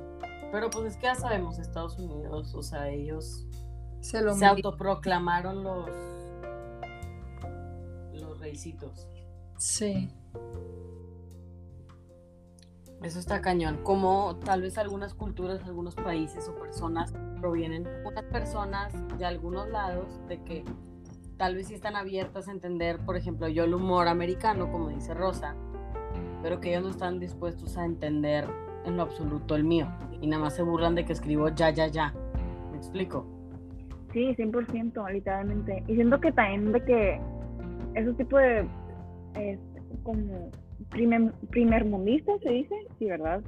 [0.53, 3.47] Pero pues es que ya sabemos, Estados Unidos, o sea, ellos
[4.01, 5.89] Se lo se autoproclamaron los
[8.15, 9.07] los reycitos.
[9.59, 10.11] Sí.
[13.03, 13.83] Eso está cañón.
[13.83, 20.07] Como tal vez algunas culturas, algunos países o personas provienen, unas personas de algunos lados,
[20.29, 20.65] de que
[21.41, 25.15] tal vez sí están abiertas a entender, por ejemplo, yo el humor americano, como dice
[25.15, 25.57] Rosa,
[26.43, 28.45] pero que ellos no están dispuestos a entender
[28.85, 29.89] en lo absoluto el mío.
[30.21, 32.13] Y nada más se burlan de que escribo ya, ya, ya.
[32.71, 33.25] ¿Me explico?
[34.13, 35.83] Sí, 100%, literalmente.
[35.87, 37.21] Y siento que también de que
[37.95, 39.59] esos tipos de,
[40.03, 40.51] como,
[40.91, 43.41] primer, primer mundista, se dice, sí, ¿verdad?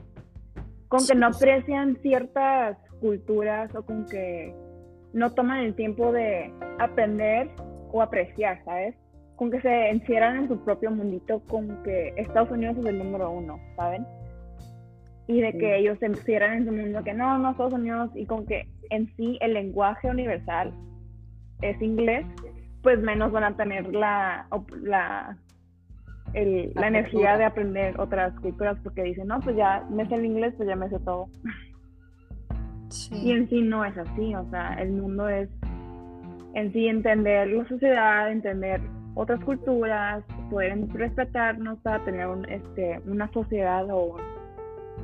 [0.88, 4.54] Con que no aprecian ciertas culturas o con que
[5.12, 7.50] no toman el tiempo de aprender
[7.92, 8.94] o apreciar, ¿sabes?
[9.36, 13.30] Con que se encierran en su propio mundito, con que Estados Unidos es el número
[13.30, 14.06] uno, ¿saben?
[15.28, 18.26] Y de que ellos se encierran en su mundo, que no, no, Estados Unidos, y
[18.26, 20.72] con que en sí el lenguaje universal
[21.60, 22.26] es inglés,
[22.82, 24.46] pues menos van a tener la,
[24.82, 25.36] la,
[26.34, 30.54] la, energía de aprender otras culturas porque dicen, no, pues ya me sé el inglés,
[30.56, 31.28] pues ya me sé todo.
[33.12, 35.48] Y en sí no es así, o sea, el mundo es
[36.54, 38.80] en sí entender la sociedad, entender
[39.14, 44.16] otras culturas, poder respetarnos para tener un, este, una sociedad o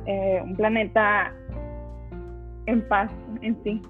[0.05, 1.33] eh, un planeta
[2.65, 3.81] en paz en sí.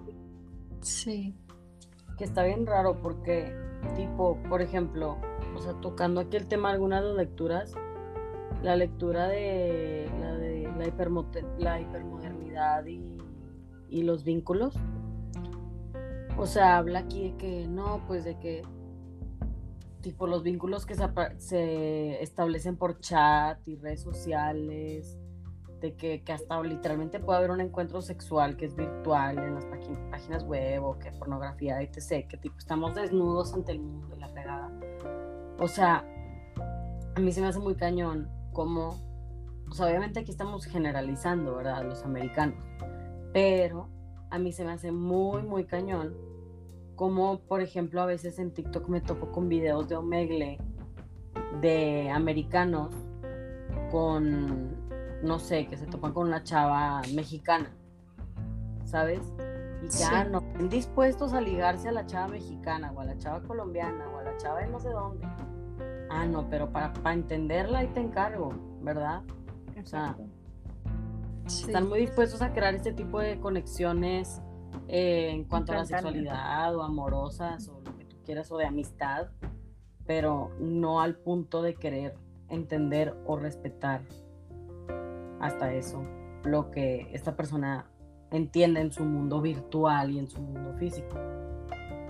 [0.82, 1.36] Sí.
[2.18, 3.54] Que está bien raro porque,
[3.96, 5.18] tipo, por ejemplo,
[5.56, 7.74] o sea, tocando aquí el tema de algunas de las lecturas,
[8.62, 10.88] la lectura de la, de la,
[11.58, 14.78] la hipermodernidad y los vínculos,
[16.40, 18.62] o sea, habla aquí de que no, pues de que
[20.02, 25.20] tipo los vínculos que se, establecen por chat y redes sociales,
[25.82, 30.46] de que, hasta literalmente puede haber un encuentro sexual que es virtual en las páginas
[30.46, 32.28] web o que pornografía, etc.
[32.28, 34.72] Que tipo estamos desnudos ante el mundo y la pegada.
[35.60, 36.06] O sea,
[37.16, 38.92] a mí se me hace muy cañón como,
[39.70, 41.84] o sea, obviamente aquí estamos generalizando, ¿verdad?
[41.84, 42.64] Los americanos,
[43.34, 43.90] pero
[44.30, 46.29] a mí se me hace muy, muy cañón
[47.00, 50.58] como, por ejemplo, a veces en TikTok me topo con videos de Omegle
[51.62, 52.94] de americanos
[53.90, 54.76] con,
[55.24, 57.72] no sé, que se topan con una chava mexicana,
[58.84, 59.22] ¿sabes?
[59.82, 63.42] Y ya no están dispuestos a ligarse a la chava mexicana o a la chava
[63.44, 65.26] colombiana o a la chava de no sé dónde.
[66.10, 69.24] Ah, no, pero para, para entenderla ahí te encargo, ¿verdad?
[69.82, 70.18] O sea,
[71.48, 74.42] están muy dispuestos a crear este tipo de conexiones
[74.92, 78.66] eh, en cuanto a la sexualidad o amorosas o lo que tú quieras o de
[78.66, 79.28] amistad,
[80.08, 82.16] pero no al punto de querer
[82.50, 84.02] entender o respetar
[85.40, 86.04] hasta eso
[86.44, 87.86] lo que esta persona
[88.32, 91.16] entiende en su mundo virtual y en su mundo físico.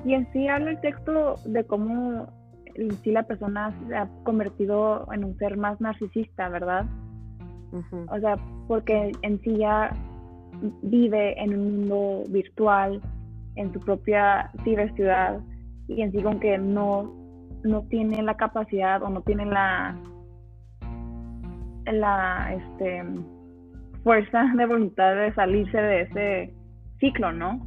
[0.06, 2.28] Y en sí habla el texto de cómo
[2.76, 6.86] en sí la persona se ha convertido en un ser más narcisista, ¿verdad?
[8.10, 8.38] O sea,
[8.70, 9.92] porque en sí ya
[10.82, 13.02] vive en un mundo virtual,
[13.56, 15.39] en su propia ciberciudad,
[15.88, 17.13] y en sí con que no,
[17.63, 19.98] no tiene la capacidad o no tiene la,
[21.86, 23.04] la este,
[24.04, 26.54] fuerza de voluntad de salirse de ese
[27.00, 27.60] ciclo, ¿no?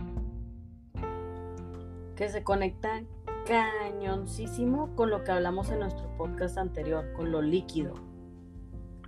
[2.16, 3.02] Que se conecta
[3.46, 7.94] cañoncísimo con lo que hablamos en nuestro podcast anterior, con lo líquido.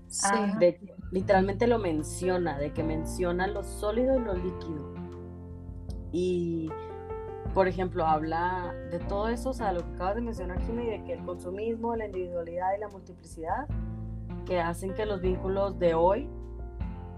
[0.09, 0.29] Sí.
[1.15, 4.95] Literalmente lo menciona, de que menciona lo sólido y lo líquido.
[6.11, 6.69] Y,
[7.55, 11.05] por ejemplo, habla de todo eso, o sea, lo que acabas de mencionar, Jimmy, de
[11.05, 13.69] que el consumismo, la individualidad y la multiplicidad,
[14.45, 16.29] que hacen que los vínculos de hoy,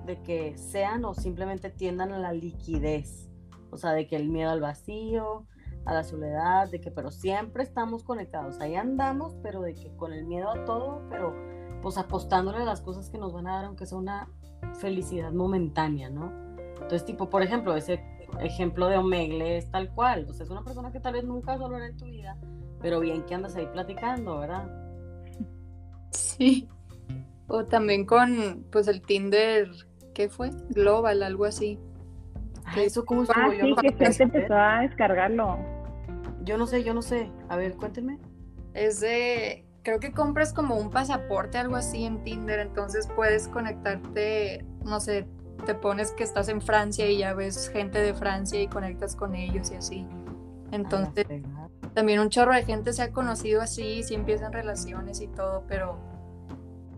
[0.05, 3.31] de que sean o simplemente tiendan a la liquidez.
[3.71, 5.47] O sea, de que el miedo al vacío,
[5.87, 10.13] a la soledad, de que pero siempre estamos conectados, ahí andamos, pero de que con
[10.13, 11.56] el miedo a todo, pero
[11.87, 14.29] pues apostándole a las cosas que nos van a dar, aunque sea una
[14.81, 16.33] felicidad momentánea, ¿no?
[16.59, 18.03] Entonces, tipo, por ejemplo, ese
[18.41, 21.53] ejemplo de Omegle es tal cual, o sea, es una persona que tal vez nunca
[21.53, 22.37] vas a volver en tu vida,
[22.83, 24.69] pero bien que andas ahí platicando, ¿verdad?
[26.11, 26.69] Sí.
[27.47, 29.71] O también con, pues, el Tinder,
[30.13, 30.51] ¿qué fue?
[30.71, 31.79] Global, algo así.
[32.65, 35.57] Ah, eso cómo estuvo ah, yo sí, que se empezó a descargarlo.
[36.43, 37.31] Yo no sé, yo no sé.
[37.49, 38.19] A ver, cuéntenme.
[38.75, 44.65] Es de creo que compras como un pasaporte, algo así en Tinder, entonces puedes conectarte,
[44.85, 45.29] no sé,
[45.65, 49.37] te pones que estás en Francia y ya ves gente de Francia y conectas con
[49.37, 50.05] ellos y así.
[50.73, 51.25] Entonces,
[51.95, 56.01] también un chorro de gente se ha conocido así, si empiezan relaciones y todo, pero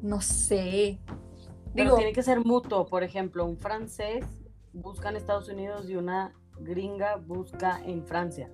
[0.00, 0.98] no sé.
[1.74, 4.24] Digo, tiene que ser mutuo, por ejemplo, un francés
[4.72, 8.50] busca en Estados Unidos y una gringa busca en Francia.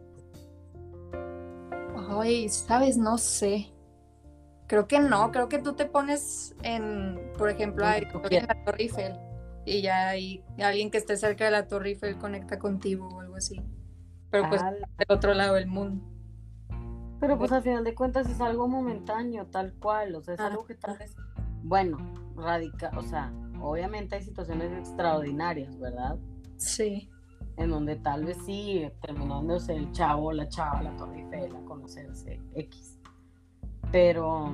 [2.10, 3.73] Ay, sabes, no sé.
[4.66, 9.18] Creo que no, creo que tú te pones en, por ejemplo, en la Torre Eiffel
[9.66, 13.36] y ya hay alguien que esté cerca de la Torre Eiffel conecta contigo o algo
[13.36, 13.60] así.
[14.30, 16.04] Pero pues del otro lado del mundo.
[17.20, 20.64] Pero pues al final de cuentas es algo momentáneo, tal cual, o sea, es algo
[20.64, 21.14] que tal vez,
[21.62, 21.96] bueno,
[22.36, 26.18] radica, o sea, obviamente hay situaciones extraordinarias, ¿verdad?
[26.56, 27.08] Sí.
[27.56, 32.40] En donde tal vez sí, terminándose el chavo, la chava, la torre Eiffel, la conocerse,
[32.56, 32.93] X.
[33.92, 34.50] Pero,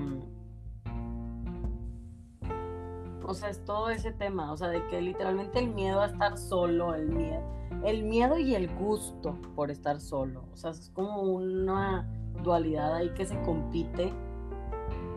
[3.25, 6.37] o sea, es todo ese tema, o sea, de que literalmente el miedo a estar
[6.37, 7.43] solo, el miedo,
[7.85, 12.09] el miedo y el gusto por estar solo, o sea, es como una
[12.43, 14.13] dualidad ahí que se compite,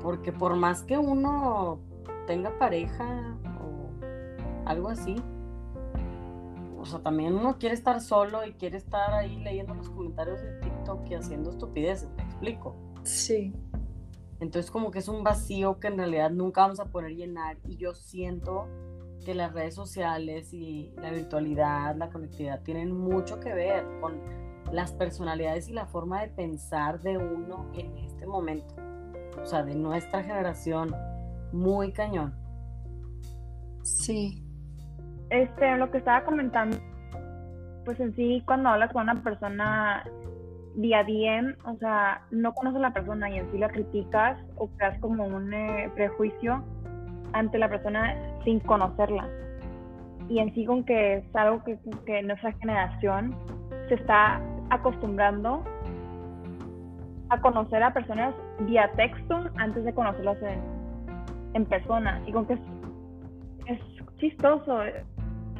[0.01, 1.79] porque por más que uno
[2.27, 5.15] tenga pareja o algo así,
[6.79, 10.59] o sea, también uno quiere estar solo y quiere estar ahí leyendo los comentarios de
[10.59, 12.75] TikTok y haciendo estupideces, ¿me explico?
[13.03, 13.53] Sí.
[14.43, 17.77] Entonces como que es un vacío que en realidad nunca vamos a poder llenar y
[17.77, 18.67] yo siento
[19.25, 24.19] que las redes sociales y la virtualidad, la conectividad tienen mucho que ver con
[24.69, 28.75] las personalidades y la forma de pensar de uno en este momento.
[29.41, 30.93] O sea, de nuestra generación,
[31.53, 32.35] muy cañón.
[33.83, 34.45] Sí.
[35.29, 36.77] Este, lo que estaba comentando,
[37.85, 40.03] pues en sí, cuando hablas con una persona
[40.75, 44.67] día bien, o sea, no conoces a la persona y en sí la criticas o
[44.69, 46.63] creas como un eh, prejuicio
[47.33, 49.27] ante la persona sin conocerla.
[50.29, 53.35] Y en sí con que es algo que, que nuestra generación
[53.89, 55.63] se está acostumbrando
[57.29, 60.37] a conocer a personas vía texto antes de conocerlas
[61.53, 62.21] en, persona.
[62.25, 62.59] Y con que es,
[63.67, 63.79] es
[64.17, 64.81] chistoso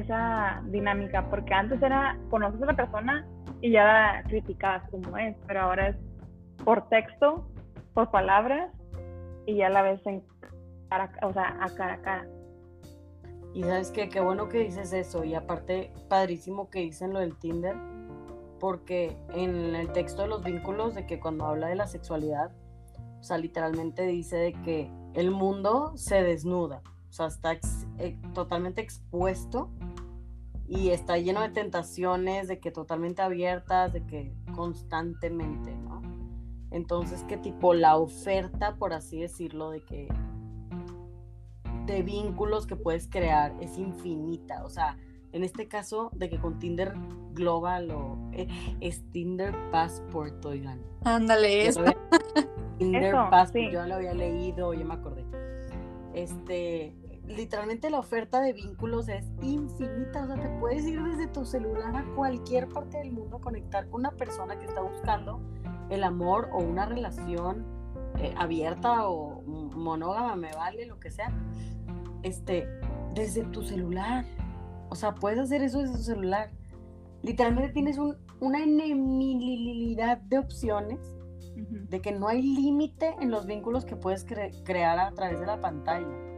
[0.00, 3.24] esa dinámica, porque antes era conoces a la persona
[3.64, 5.96] y ya criticabas como es, pero ahora es
[6.66, 7.48] por texto,
[7.94, 8.70] por palabras
[9.46, 10.22] y ya la ves en
[10.90, 12.28] cara, o sea, a cara a cara.
[13.54, 17.38] Y sabes qué, qué bueno que dices eso, y aparte, padrísimo que dicen lo del
[17.38, 17.74] Tinder,
[18.60, 22.52] porque en el texto de los vínculos, de que cuando habla de la sexualidad,
[23.18, 27.56] o sea, literalmente dice de que el mundo se desnuda, o sea, está
[27.96, 29.70] eh, totalmente expuesto
[30.66, 36.02] y está lleno de tentaciones, de que totalmente abiertas, de que constantemente, ¿no?
[36.70, 40.08] Entonces, que tipo la oferta, por así decirlo, de que
[41.86, 44.96] de vínculos que puedes crear es infinita, o sea,
[45.32, 46.94] en este caso de que con Tinder
[47.32, 48.46] Global o eh,
[48.80, 50.80] es Tinder Passport, oigan.
[51.04, 51.84] Ándale, eso.
[52.78, 55.24] Tinder Passport, yo lo había leído, ya me acordé.
[56.14, 61.44] Este, literalmente la oferta de vínculos es infinita, o sea, te puedes ir desde tu
[61.44, 65.40] celular a cualquier parte del mundo, conectar con una persona que está buscando
[65.90, 67.64] el amor o una relación
[68.18, 71.32] eh, abierta o monógama, me vale, lo que sea,
[72.22, 72.68] este,
[73.14, 74.24] desde tu celular.
[74.90, 76.50] O sea, puedes hacer eso desde tu celular.
[77.22, 81.00] Literalmente tienes un, una enemilidad de opciones,
[81.56, 85.60] de que no hay límite en los vínculos que puedes crear a través de la
[85.60, 86.33] pantalla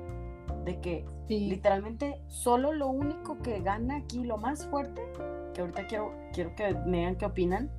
[0.67, 5.01] de que literalmente solo lo único que gana aquí, lo más fuerte,
[5.55, 7.71] que ahorita quiero, quiero que me digan qué opinan,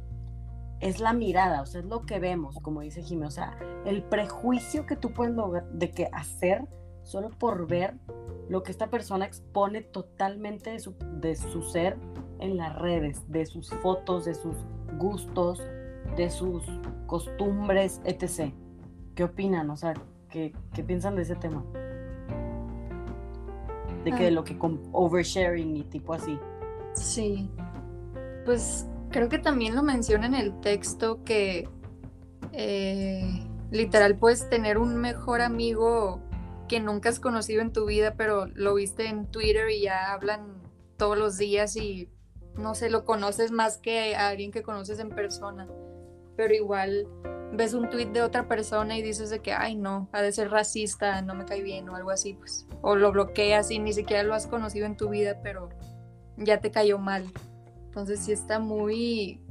[0.80, 4.04] es la mirada, o sea, es lo que vemos, como dice Jimmy, o sea, el
[4.04, 6.65] prejuicio que tú puedes lograr de que hacer
[7.04, 7.95] solo por ver
[8.47, 11.97] lo que esta persona expone totalmente de su, de su ser
[12.39, 14.56] en las redes, de sus fotos, de sus
[14.97, 15.62] gustos,
[16.15, 16.63] de sus
[17.06, 18.54] costumbres, etc.
[19.15, 19.69] ¿Qué opinan?
[19.71, 19.93] O sea,
[20.30, 21.65] ¿qué, qué piensan de ese tema?
[24.11, 26.39] De que de lo que con oversharing y tipo así.
[26.93, 27.49] Sí.
[28.45, 31.67] Pues creo que también lo menciona en el texto que
[32.53, 36.21] eh, literal puedes tener un mejor amigo
[36.67, 40.61] que nunca has conocido en tu vida, pero lo viste en Twitter y ya hablan
[40.97, 42.09] todos los días y
[42.55, 45.67] no sé, lo conoces más que a alguien que conoces en persona.
[46.35, 47.07] Pero igual
[47.51, 50.49] ves un tweet de otra persona y dices de que, ay no, ha de ser
[50.49, 52.67] racista, no me cae bien o algo así, pues.
[52.81, 55.69] O lo bloqueas y ni siquiera lo has conocido en tu vida, pero
[56.38, 57.25] ya te cayó mal.
[57.86, 59.41] Entonces sí está muy...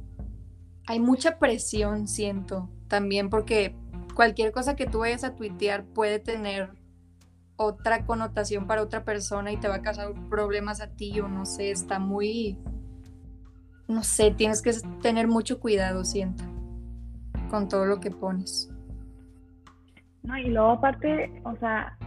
[0.87, 3.75] Hay mucha presión, siento, también porque
[4.15, 6.71] cualquier cosa que tú vayas a tuitear puede tener
[7.57, 11.45] otra connotación para otra persona y te va a causar problemas a ti o no
[11.45, 12.57] sé, está muy...
[13.87, 16.56] No sé, tienes que tener mucho cuidado, siento
[17.49, 18.71] con todo lo que pones.
[20.23, 21.97] No, y luego aparte, o sea,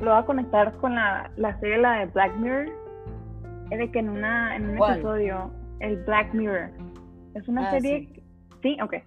[0.00, 2.68] lo voy a conectar con la, la serie la de Black Mirror,
[3.70, 6.70] es de que en, una, en un episodio, el Black Mirror,
[7.34, 8.08] es una ah, serie,
[8.62, 9.04] sí, ok, eh,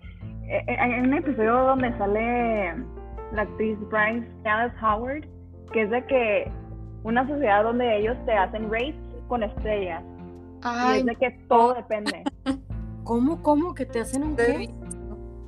[0.49, 2.75] eh, hay un episodio donde sale
[3.33, 5.25] la actriz Bryce Dallas Howard,
[5.71, 6.51] que es de que
[7.03, 8.95] una sociedad donde ellos te hacen rates
[9.27, 10.03] con estrellas.
[10.63, 12.23] y es de que todo depende.
[13.07, 13.73] ¿Cómo, cómo?
[13.73, 14.69] ¿Que te hacen un qué?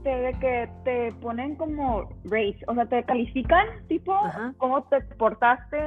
[0.04, 4.54] de que te ponen como race, o sea, te califican, tipo, Ajá.
[4.58, 5.78] cómo te portaste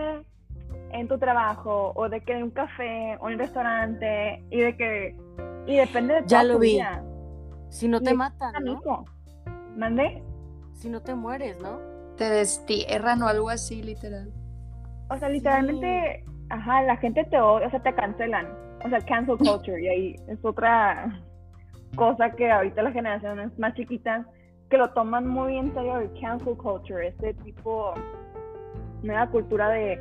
[0.93, 4.77] en tu trabajo, o de que en un café, o en un restaurante, y de
[4.77, 5.17] que,
[5.67, 6.73] y depende de Ya lo tu vi.
[6.75, 7.03] vida.
[7.71, 8.73] Si no Y te matan, ¿no?
[8.73, 9.05] Amigo,
[9.77, 10.23] ¿mande?
[10.75, 11.79] Si no te mueres, ¿no?
[12.17, 14.31] Te destierran o algo así, literal.
[15.09, 18.47] O sea, literalmente, ajá, la gente te odia, o sea, te cancelan.
[18.85, 21.23] O sea, cancel culture, y ahí es otra
[21.97, 24.27] cosa que ahorita las generaciones más chiquitas
[24.71, 27.93] que lo toman muy en serio el cancel culture, este tipo,
[29.03, 30.01] nueva cultura de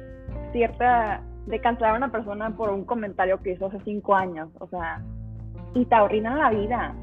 [0.54, 4.68] cierta, de cancelar a una persona por un comentario que hizo hace cinco años, o
[4.68, 5.04] sea,
[5.74, 6.96] y te arruinan la vida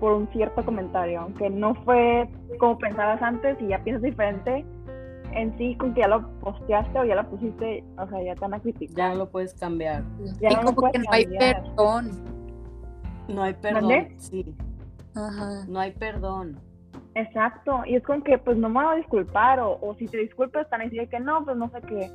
[0.00, 2.26] por un cierto comentario, aunque no fue
[2.58, 4.64] como pensabas antes y ya piensas diferente,
[5.32, 8.40] en sí con que ya lo posteaste o ya lo pusiste, o sea, ya te
[8.40, 8.96] van a criticar.
[8.96, 10.02] Ya no lo puedes cambiar.
[10.40, 12.39] Ya y no lo como que puedes no hay perdón.
[13.34, 13.92] No hay perdón.
[14.18, 14.54] Sí,
[15.14, 15.64] Ajá.
[15.68, 16.58] no hay perdón.
[17.14, 20.18] Exacto, y es con que pues no me voy a disculpar o, o si te
[20.18, 22.10] disculpas están diciendo que no, pues no sé qué,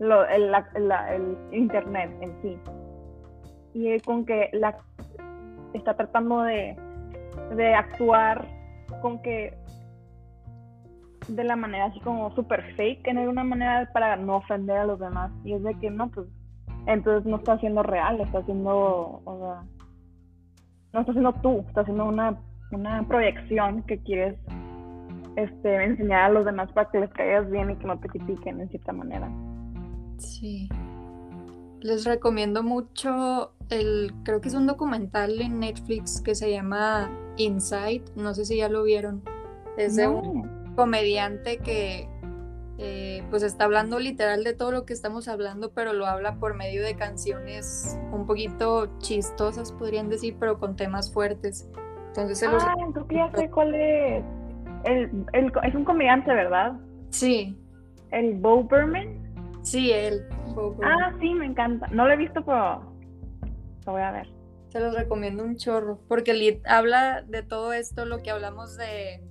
[0.00, 2.58] lo, el, la- la- el internet en sí.
[3.74, 4.78] Y es con que la
[5.74, 6.76] está tratando de,
[7.56, 8.46] de actuar
[9.02, 9.54] con que
[11.28, 14.98] de la manera así como super fake en alguna manera para no ofender a los
[15.00, 15.30] demás.
[15.44, 16.26] Y es de que no, pues
[16.86, 19.62] entonces no está siendo real, está haciendo, o sea,
[20.94, 22.38] no está siendo tú, está haciendo una,
[22.70, 24.36] una proyección que quieres
[25.36, 28.60] este, enseñar a los demás para que les caigas bien y que no te critiquen
[28.60, 29.28] en cierta manera.
[30.18, 30.68] Sí.
[31.80, 38.04] Les recomiendo mucho el, creo que es un documental en Netflix que se llama Inside,
[38.14, 39.22] no sé si ya lo vieron.
[39.76, 42.08] Es de un comediante que
[42.78, 46.54] eh, pues está hablando literal de todo lo que estamos hablando, pero lo habla por
[46.54, 51.68] medio de canciones un poquito chistosas, podrían decir, pero con temas fuertes.
[52.08, 52.62] Entonces se los...
[52.64, 54.24] Ah, creo que ya sé cuál es.
[54.84, 56.74] El, el, es un comediante, ¿verdad?
[57.10, 57.56] Sí,
[58.10, 59.60] El Bo Berman.
[59.62, 60.26] sí, él.
[60.82, 61.86] Ah, sí, me encanta.
[61.88, 62.82] No lo he visto, pero
[63.86, 64.28] lo voy a ver.
[64.68, 69.22] Se los recomiendo un chorro, porque habla de todo esto, lo que hablamos de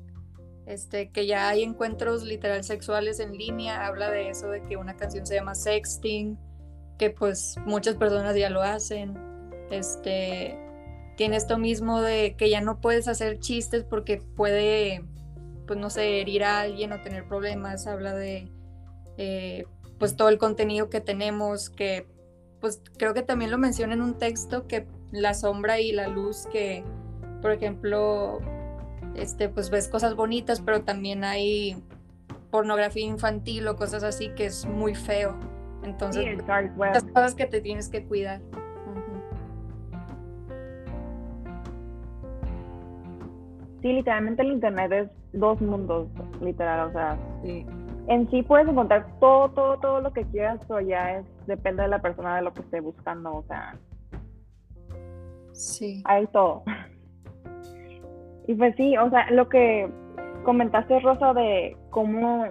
[0.66, 4.96] este que ya hay encuentros literal sexuales en línea, habla de eso de que una
[4.96, 6.38] canción se llama sexting,
[6.98, 9.18] que pues muchas personas ya lo hacen.
[9.72, 10.58] Este
[11.18, 15.04] tiene esto mismo de que ya no puedes hacer chistes porque puede
[15.66, 18.52] pues no sé, herir a alguien o tener problemas, habla de
[19.18, 19.66] eh,
[19.98, 22.08] pues todo el contenido que tenemos, que
[22.60, 26.48] pues creo que también lo menciona en un texto que la sombra y la luz
[26.52, 26.84] que,
[27.42, 28.40] por ejemplo,
[29.16, 31.82] este, pues ves cosas bonitas, pero también hay
[32.52, 35.36] pornografía infantil o cosas así que es muy feo.
[35.84, 36.44] Entonces, Sí,
[36.78, 38.42] las cosas que te tienes que cuidar.
[43.82, 46.08] Sí, literalmente el internet es dos mundos,
[46.42, 47.66] literal, o sea, Sí.
[48.08, 51.90] en sí puedes encontrar todo, todo, todo lo que quieras, pero ya es, depende de
[51.90, 53.76] la persona de lo que esté buscando, o sea,
[55.52, 56.02] Sí.
[56.06, 56.64] hay todo.
[58.48, 59.90] Y pues sí, o sea, lo que
[60.44, 62.46] comentaste, Rosa, de cómo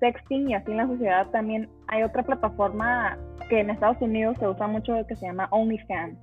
[0.00, 3.18] sexting y así en la sociedad también hay otra plataforma
[3.48, 6.18] que en Estados Unidos se usa mucho que se llama OnlyFans.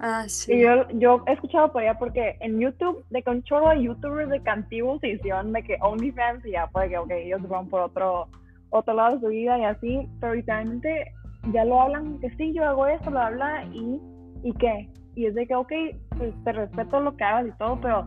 [0.00, 0.60] Ah, Y sí.
[0.60, 4.30] yo, yo he escuchado por allá porque en YouTube, de que un chorro de youtubers
[4.30, 7.80] de cantibos se hicieron de que OnlyFans y ya fue que, ok, ellos fueron por
[7.82, 8.28] otro,
[8.70, 11.12] otro lado de su vida y así, pero literalmente
[11.52, 14.00] ya lo hablan que sí, yo hago esto, lo habla y,
[14.44, 14.88] y qué.
[15.14, 15.72] Y es de que, ok,
[16.16, 18.06] pues te respeto lo que hagas y todo, pero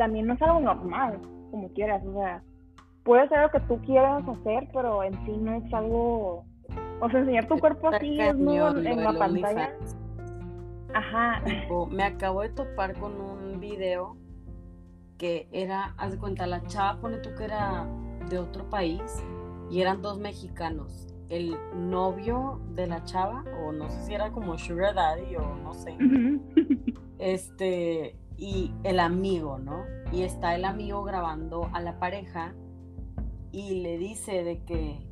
[0.00, 1.20] también no es algo normal,
[1.50, 2.42] como quieras, o sea,
[3.04, 6.46] puede ser lo que tú quieras hacer, pero en sí no es algo,
[7.02, 9.70] o sea, enseñar tu cuerpo así Está desnudo cañón lo en la pantalla.
[10.94, 14.16] Ajá, Tipo, me acabo de topar con un video
[15.18, 17.86] que era, haz de cuenta, la chava, pone tú que era
[18.30, 19.22] de otro país
[19.70, 21.08] y eran dos mexicanos.
[21.28, 25.74] El novio de la chava, o no sé si era como Sugar Daddy o no
[25.74, 25.94] sé,
[27.18, 29.84] este, y el amigo, ¿no?
[30.12, 32.54] Y está el amigo grabando a la pareja
[33.52, 35.06] y le dice de que,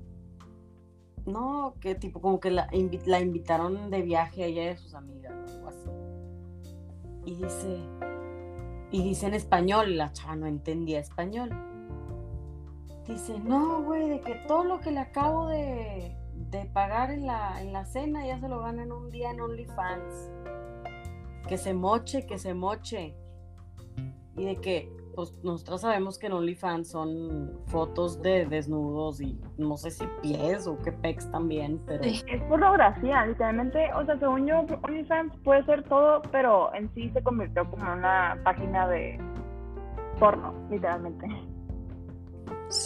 [1.26, 4.76] no, que tipo como que la, invi- la invitaron de viaje a ella y a
[4.78, 5.90] sus amigas o algo así.
[7.26, 7.76] Y dice,
[8.90, 11.50] y dice en español, la chava no entendía español.
[13.06, 16.16] Dice, no, güey, de que todo lo que le acabo de,
[16.72, 20.30] pagar en la, en la cena ya se lo gana en un día en OnlyFans
[21.46, 23.14] que se moche, que se moche.
[24.36, 29.76] Y de que, pues nosotros sabemos que en OnlyFans son fotos de desnudos y no
[29.76, 32.22] sé si pies o qué pecs también, pero Sí.
[32.28, 37.22] Es pornografía, literalmente, o sea, según yo, OnlyFans puede ser todo, pero en sí se
[37.22, 39.18] convirtió como en una página de,
[40.18, 41.26] porno, literalmente.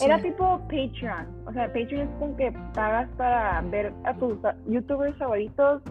[0.01, 1.27] Era tipo Patreon.
[1.45, 4.37] O sea, Patreon es como que pagas para ver a tus
[4.67, 5.81] youtubers favoritos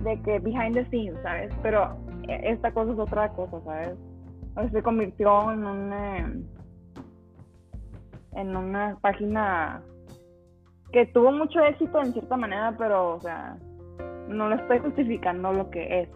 [0.00, 1.52] de que behind the scenes, ¿sabes?
[1.62, 1.96] Pero
[2.28, 3.96] e, esta cosa es otra cosa, ¿sabes?
[4.56, 6.32] O sea, se convirtió en una
[8.32, 9.82] en una página
[10.92, 13.56] que tuvo mucho éxito en cierta manera, pero o sea,
[14.28, 16.08] no lo estoy justificando lo que es.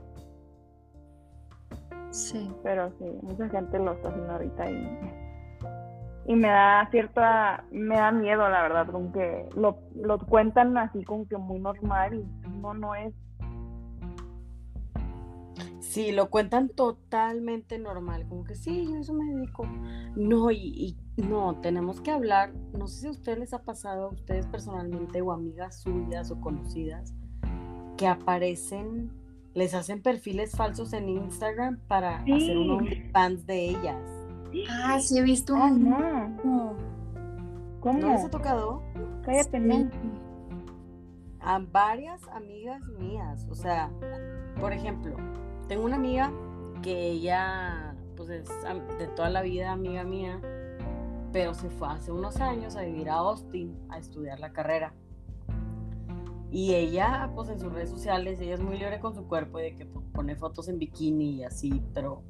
[2.10, 2.50] Sí.
[2.62, 4.98] Pero sí, mucha gente lo está haciendo ahorita y,
[6.26, 11.02] y me da cierta, me da miedo la verdad, con que lo, lo cuentan así
[11.04, 13.12] como que muy normal y no, no es.
[15.88, 19.64] Sí, lo cuentan totalmente normal, como que sí, yo eso me dedico.
[20.16, 24.08] No, y, y no, tenemos que hablar, no sé si a ustedes les ha pasado,
[24.08, 27.14] a ustedes personalmente o amigas suyas o conocidas,
[27.96, 29.10] que aparecen
[29.54, 33.96] les hacen perfiles falsos en Instagram para hacer un fans de ellas.
[34.70, 35.88] Ah, sí he visto Ah, un...
[35.88, 36.76] no.
[37.80, 37.98] ¿Cómo?
[37.98, 38.82] ¿No les ha tocado?
[39.24, 39.90] Cállate, no.
[41.40, 43.46] A varias amigas mías.
[43.50, 43.90] O sea,
[44.60, 45.16] por ejemplo,
[45.68, 46.32] tengo una amiga
[46.82, 48.48] que ella, pues es
[48.98, 50.40] de toda la vida amiga mía,
[51.32, 54.94] pero se fue hace unos años a vivir a Austin a estudiar la carrera.
[56.50, 59.64] Y ella, pues en sus redes sociales, ella es muy libre con su cuerpo y
[59.64, 62.22] de que pues, pone fotos en bikini y así, pero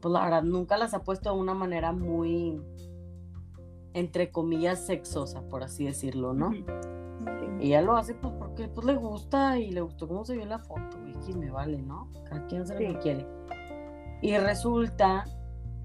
[0.00, 2.60] pues la verdad nunca las ha puesto de una manera muy,
[3.94, 6.52] entre comillas, sexosa, por así decirlo, ¿no?
[6.52, 6.64] Sí.
[7.60, 10.50] Ella lo hace pues porque pues le gusta y le gustó cómo se vio en
[10.50, 12.08] la foto, X me vale, ¿no?
[12.28, 13.26] Cada quien hace lo que quiere.
[14.22, 15.24] Y resulta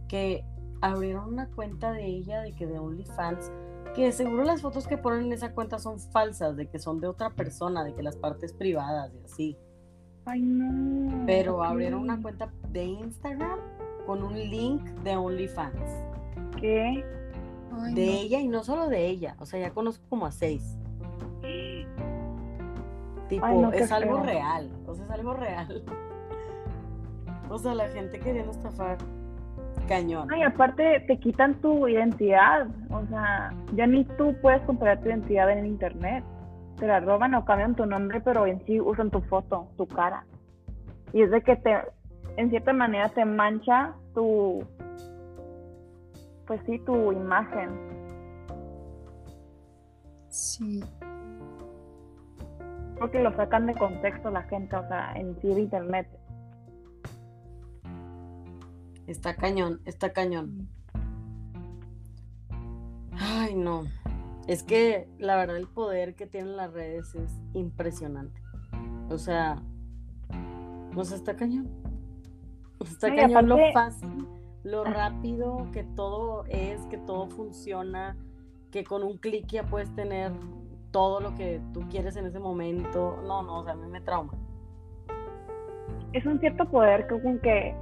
[0.07, 0.45] que
[0.81, 3.51] abrieron una cuenta de ella de que de OnlyFans,
[3.95, 7.07] que seguro las fotos que ponen en esa cuenta son falsas, de que son de
[7.07, 9.57] otra persona, de que las partes privadas y así.
[10.25, 11.25] Ay, no.
[11.25, 13.59] Pero abrieron una cuenta de Instagram
[14.05, 15.89] con un link de OnlyFans.
[16.59, 17.03] ¿Qué?
[17.71, 18.11] Ay, De no.
[18.11, 20.77] ella y no solo de ella, o sea, ya conozco como a seis.
[23.29, 24.25] Tipo, Ay, no, qué es algo feo.
[24.25, 25.83] real, o sea, es algo real.
[27.51, 28.99] O sea, la gente queriendo estafar
[29.87, 30.31] cañón.
[30.31, 32.67] Ay, aparte te quitan tu identidad.
[32.91, 36.23] O sea, ya ni tú puedes comprar tu identidad en el internet.
[36.77, 40.25] Te la roban o cambian tu nombre, pero en sí usan tu foto, tu cara.
[41.11, 41.75] Y es de que te,
[42.37, 44.63] en cierta manera te mancha tu,
[46.45, 47.69] pues sí, tu imagen.
[50.29, 50.83] Sí.
[52.99, 56.07] Porque lo sacan de contexto la gente, o sea, en sí de internet.
[59.07, 60.67] Está cañón, está cañón.
[63.11, 63.83] Ay, no.
[64.47, 68.41] Es que la verdad el poder que tienen las redes es impresionante.
[69.09, 69.61] O sea,
[70.95, 71.69] o sea, está cañón.
[72.83, 74.27] Está No, cañón lo fácil,
[74.63, 74.91] lo Ah.
[74.91, 78.15] rápido que todo es, que todo funciona,
[78.71, 80.31] que con un clic ya puedes tener
[80.91, 83.17] todo lo que tú quieres en ese momento.
[83.25, 84.33] No, no, o sea, a mí me trauma.
[86.13, 87.75] es un cierto poder que con que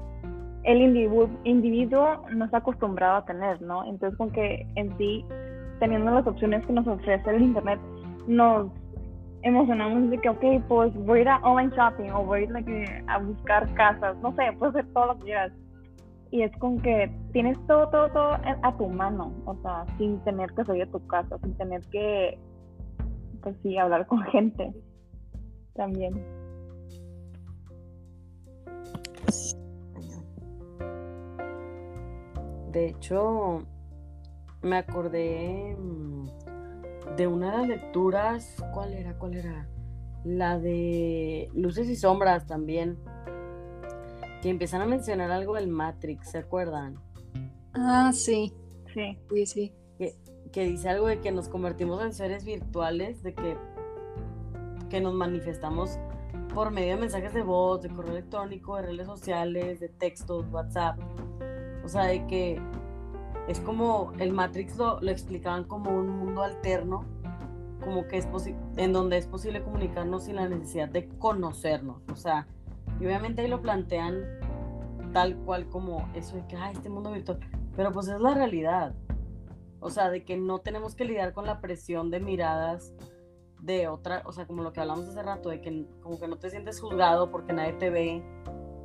[0.63, 3.85] el individuo, individuo no está acostumbrado a tener, ¿no?
[3.85, 5.25] Entonces con que en sí,
[5.79, 7.79] teniendo las opciones que nos ofrece el internet,
[8.27, 8.69] nos
[9.43, 12.51] emocionamos de que, ok, pues voy a ir a online shopping o voy a ir
[12.51, 15.51] like, a buscar casas, no sé, puedes hacer todo lo que quieras.
[16.31, 20.51] Y es con que tienes todo, todo, todo a tu mano, o sea, sin tener
[20.51, 22.37] que salir de tu casa, sin tener que,
[23.41, 24.73] pues sí, hablar con gente
[25.73, 26.13] también.
[32.71, 33.65] De hecho,
[34.61, 36.27] me acordé mm,
[37.15, 39.17] de una de las lecturas, ¿cuál era?
[39.17, 39.67] ¿Cuál era?
[40.23, 42.97] La de Luces y Sombras también,
[44.41, 46.99] que empiezan a mencionar algo del Matrix, ¿se acuerdan?
[47.73, 48.53] Ah, sí.
[48.93, 49.17] Sí.
[49.29, 49.76] Sí, sí.
[50.57, 53.55] Que dice algo de que nos convertimos en seres virtuales, de que,
[54.89, 55.99] que nos manifestamos
[56.51, 60.97] por medio de mensajes de voz, de correo electrónico, de redes sociales, de textos, WhatsApp.
[61.85, 62.59] O sea, de que
[63.47, 67.05] es como el Matrix lo, lo explicaban como un mundo alterno,
[67.85, 68.27] como que es
[68.77, 72.01] en donde es posible comunicarnos sin la necesidad de conocernos.
[72.11, 72.47] O sea,
[72.99, 74.23] y obviamente ahí lo plantean
[75.13, 77.41] tal cual como eso de que, ah, este mundo virtual.
[77.75, 78.95] Pero pues es la realidad.
[79.79, 82.93] O sea, de que no tenemos que lidiar con la presión de miradas
[83.61, 86.37] de otra, o sea, como lo que hablamos hace rato, de que como que no
[86.37, 88.23] te sientes juzgado porque nadie te ve,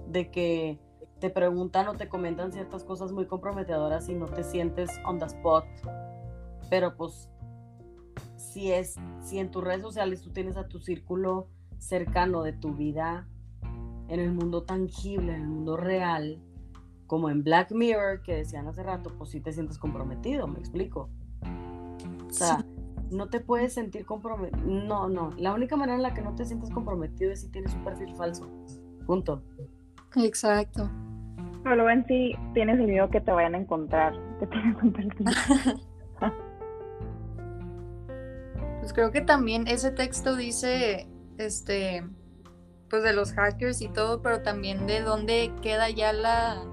[0.08, 0.78] de que
[1.20, 5.26] te preguntan o te comentan ciertas cosas muy comprometedoras y no te sientes on the
[5.26, 5.64] spot.
[6.68, 7.28] Pero pues
[8.36, 12.74] si es, si en tus redes sociales tú tienes a tu círculo cercano de tu
[12.74, 13.28] vida
[14.08, 16.42] en el mundo tangible, en el mundo real,
[17.12, 21.10] como en Black Mirror, que decían hace rato, pues sí te sientes comprometido, me explico.
[22.26, 22.64] O sea,
[23.10, 24.64] no te puedes sentir comprometido.
[24.64, 25.28] No, no.
[25.36, 28.14] La única manera en la que no te sientes comprometido es si tienes un perfil
[28.14, 28.50] falso.
[29.04, 29.42] Punto.
[30.16, 30.90] Exacto.
[31.62, 34.92] Pero luego en sí tienes el miedo que te vayan a encontrar, que tienes un
[34.94, 35.26] perfil.
[38.80, 41.06] pues creo que también ese texto dice,
[41.36, 42.08] este,
[42.88, 46.64] pues de los hackers y todo, pero también de dónde queda ya la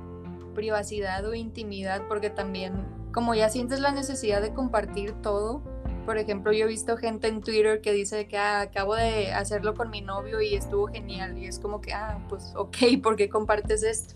[0.60, 5.64] privacidad o intimidad, porque también como ya sientes la necesidad de compartir todo,
[6.06, 9.74] por ejemplo, yo he visto gente en Twitter que dice que ah, acabo de hacerlo
[9.74, 11.38] con mi novio y estuvo genial.
[11.38, 14.16] Y es como que, ah, pues ok, ¿por qué compartes esto?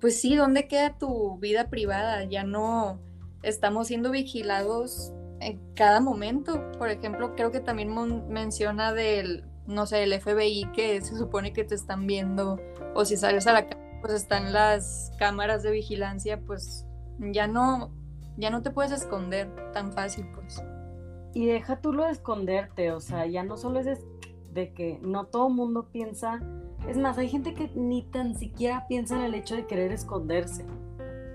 [0.00, 2.24] pues sí, ¿dónde queda tu vida privada?
[2.24, 3.00] Ya no
[3.42, 6.72] estamos siendo vigilados en cada momento.
[6.78, 7.94] Por ejemplo, creo que también
[8.28, 12.60] menciona del, no sé, el FBI que se supone que te están viendo.
[12.94, 16.84] O si sales a la calle, pues están las cámaras de vigilancia, pues
[17.18, 17.90] ya no
[18.36, 20.62] ya no te puedes esconder tan fácil, pues.
[21.34, 24.00] Y deja tú lo de esconderte, o sea, ya no solo es
[24.52, 26.40] de que no todo mundo piensa,
[26.88, 30.66] es más, hay gente que ni tan siquiera piensa en el hecho de querer esconderse.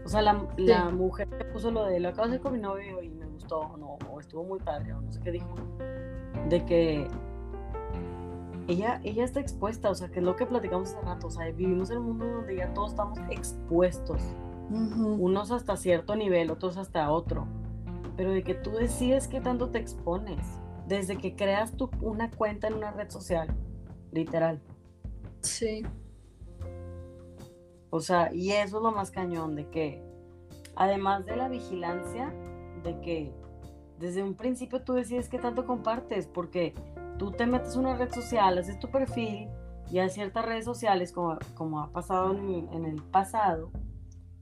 [0.05, 2.59] O sea, la, la mujer que puso lo de lo acabo de hacer con mi
[2.59, 5.55] novio y me gustó, o no, o estuvo muy padre, o no sé qué dijo,
[6.49, 7.07] de que
[8.67, 11.45] ella, ella está expuesta, o sea, que es lo que platicamos hace rato, o sea,
[11.51, 14.21] vivimos en un mundo donde ya todos estamos expuestos
[14.69, 17.47] unos hasta cierto nivel, otros hasta otro.
[18.15, 20.45] Pero de que tú decides qué tanto te expones.
[20.87, 23.47] Desde que creas tu, una cuenta en una red social.
[24.11, 24.61] Literal.
[25.41, 25.83] Sí.
[27.89, 30.03] O sea, y eso es lo más cañón, de que
[30.75, 32.33] además de la vigilancia,
[32.83, 33.33] de que
[33.99, 36.73] desde un principio tú decides qué tanto compartes, porque
[37.17, 39.49] tú te metes en una red social, haces tu perfil,
[39.89, 43.71] y hay ciertas redes sociales, como, como ha pasado en, en el pasado,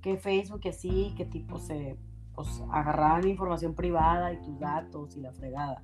[0.02, 1.98] que Facebook que sí, que tipo se
[2.36, 5.84] pues, agarraban información privada y tus datos y la fregada.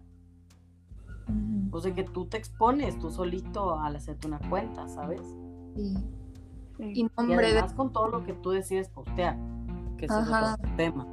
[1.71, 5.21] O sea que tú te expones tú solito al hacerte una cuenta, ¿sabes?
[5.75, 5.95] Sí.
[6.79, 9.37] Y, además con todo lo que tú decides postear,
[9.97, 11.07] que es otro tema.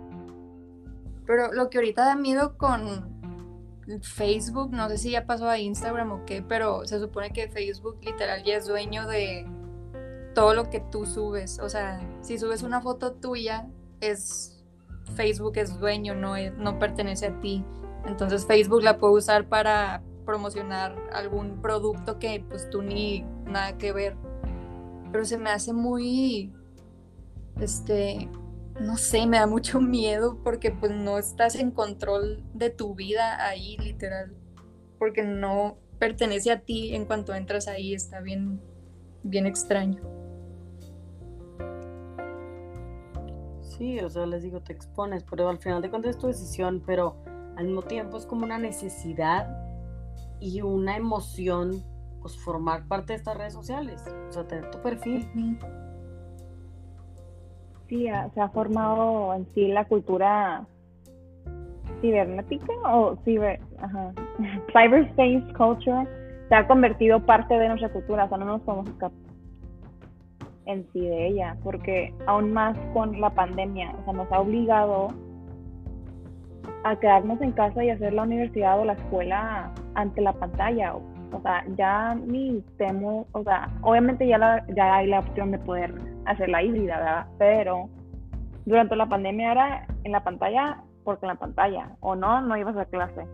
[1.27, 3.18] Pero lo que ahorita da miedo con
[4.03, 7.99] Facebook, no sé si ya pasó a Instagram o qué, pero se supone que Facebook
[8.03, 9.47] literal ya es dueño de
[10.35, 11.59] todo lo que tú subes.
[11.61, 13.69] O sea, si subes una foto tuya,
[14.01, 14.63] es
[15.15, 17.65] Facebook es dueño, no, no pertenece a ti.
[18.07, 23.93] Entonces Facebook la puede usar para promocionar algún producto que pues tú ni nada que
[23.93, 24.17] ver.
[25.11, 26.53] Pero se me hace muy,
[27.59, 28.29] este,
[28.81, 33.45] no sé, me da mucho miedo porque pues no estás en control de tu vida
[33.45, 34.35] ahí, literal.
[34.99, 38.61] Porque no pertenece a ti en cuanto entras ahí, está bien,
[39.23, 40.03] bien extraño.
[43.61, 46.83] Sí, o sea, les digo, te expones, pero al final de cuentas es tu decisión,
[46.85, 47.23] pero
[47.57, 49.49] al mismo tiempo es como una necesidad
[50.41, 51.85] y una emoción,
[52.21, 55.29] pues formar parte de estas redes sociales, o sea, tener tu perfil.
[57.89, 60.67] Sí, se ha formado en sí la cultura
[62.01, 64.13] cibernética o ciber, ajá,
[64.73, 66.07] cyberspace culture
[66.49, 69.29] se ha convertido parte de nuestra cultura, o sea, no nos podemos escapar
[70.67, 75.09] en sí de ella, porque aún más con la pandemia, o sea, nos ha obligado
[76.85, 80.95] a quedarnos en casa y hacer la universidad o la escuela ante la pantalla.
[80.95, 85.59] O, sea, ya ni temo, o sea, obviamente ya, la, ya hay la opción de
[85.59, 85.95] poder
[86.29, 87.27] hacer la híbrida, ¿verdad?
[87.39, 87.89] Pero
[88.65, 92.77] durante la pandemia era en la pantalla porque en la pantalla, o no, no ibas
[92.77, 93.27] a clase.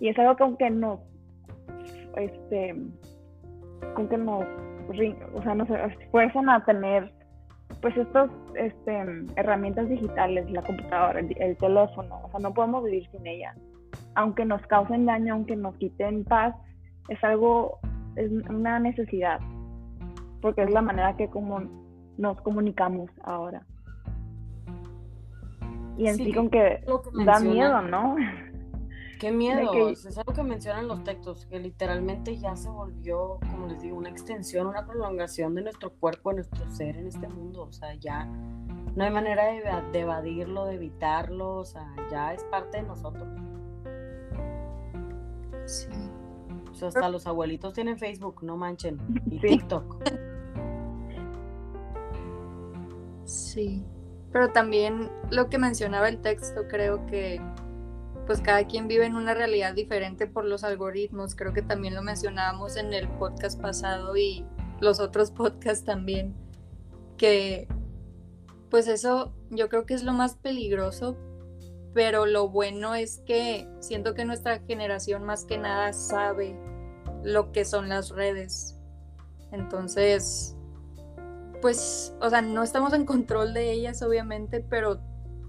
[0.00, 1.00] Y es algo que aunque nos,
[2.16, 2.74] este,
[3.94, 4.44] con que nos
[5.34, 7.12] o sea, nos esfuerzan a tener
[7.80, 9.04] pues estas este,
[9.36, 13.54] herramientas digitales, la computadora, el, teléfono, o sea, no podemos vivir sin ella.
[14.16, 16.54] Aunque nos causen daño, aunque nos quiten paz,
[17.08, 17.78] es algo,
[18.16, 19.40] es una necesidad,
[20.42, 21.62] porque es la manera que como
[22.20, 23.66] nos comunicamos ahora.
[25.96, 26.84] Y en sí, con que
[27.24, 28.16] da miedo, ¿no?
[29.18, 33.82] Qué miedo, es algo que mencionan los textos, que literalmente ya se volvió, como les
[33.82, 37.64] digo, una extensión, una prolongación de nuestro cuerpo, de nuestro ser en este mundo.
[37.64, 42.78] O sea, ya no hay manera de, evadirlo, de evitarlo, o sea, ya es parte
[42.78, 43.28] de nosotros.
[45.66, 45.88] Sí.
[46.70, 50.29] O sea, hasta los abuelitos tienen Facebook, no manchen, y TikTok.
[53.30, 53.84] Sí,
[54.32, 57.40] pero también lo que mencionaba el texto, creo que
[58.26, 61.36] pues cada quien vive en una realidad diferente por los algoritmos.
[61.36, 64.44] Creo que también lo mencionábamos en el podcast pasado y
[64.80, 66.34] los otros podcasts también,
[67.16, 67.68] que
[68.68, 71.16] pues eso yo creo que es lo más peligroso,
[71.94, 76.58] pero lo bueno es que siento que nuestra generación más que nada sabe
[77.22, 78.76] lo que son las redes.
[79.52, 80.56] Entonces,
[81.60, 84.98] pues, o sea, no estamos en control de ellas, obviamente, pero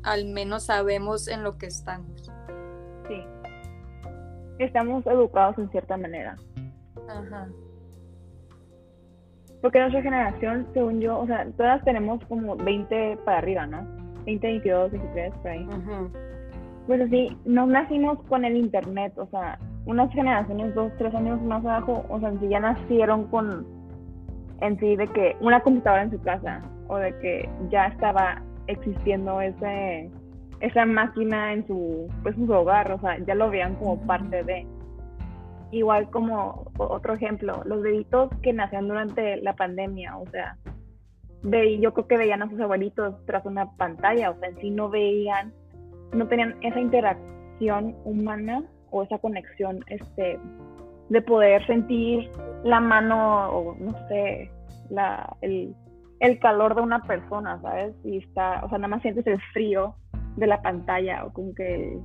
[0.04, 2.32] al menos sabemos en lo que estamos.
[3.08, 3.24] Sí.
[4.60, 6.36] Estamos educados en cierta manera.
[7.08, 7.48] Ajá.
[9.62, 13.86] Porque nuestra generación, según yo, o sea, todas tenemos como 20 para arriba, ¿no?
[14.26, 15.68] 20, 22, 23, por ahí.
[16.88, 21.64] Pues así, no nacimos con el internet, o sea, unas generaciones, dos, tres años más
[21.64, 23.81] abajo, o sea, si ya nacieron con
[24.62, 29.42] en sí de que una computadora en su casa o de que ya estaba existiendo
[29.42, 30.10] ese
[30.62, 34.44] esa máquina en su pues en su hogar, o sea, ya lo veían como parte
[34.44, 34.66] de.
[35.72, 40.58] Igual como otro ejemplo, los bebitos que nacían durante la pandemia, o sea,
[41.44, 44.70] de, yo creo que veían a sus abuelitos tras una pantalla, o sea, en sí
[44.70, 45.54] no veían,
[46.14, 50.38] no tenían esa interacción humana o esa conexión este,
[51.12, 52.32] de poder sentir
[52.64, 54.50] la mano o no sé,
[54.90, 55.76] la, el,
[56.22, 57.94] el calor de una persona, ¿sabes?
[58.06, 59.94] Y está, o sea, nada más sientes el frío
[60.38, 62.00] de la pantalla o como que,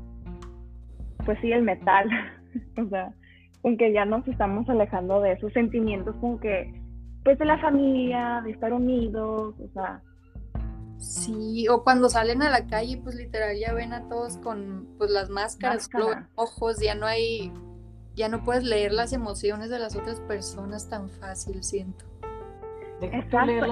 [1.25, 2.09] pues sí, el metal,
[2.85, 3.15] o sea,
[3.63, 6.73] con que ya nos estamos alejando de esos sentimientos como que,
[7.23, 10.03] pues de la familia, de estar unidos, o sea.
[10.99, 15.13] Sí, o cuando salen a la calle, pues literal ya ven a todos con pues
[15.13, 17.53] las máscaras, los ojos, ya no hay,
[18.17, 22.07] ya no puedes leer las emociones de las otras personas tan fácil, siento.
[23.03, 23.47] Exacto.
[23.47, 23.65] Leer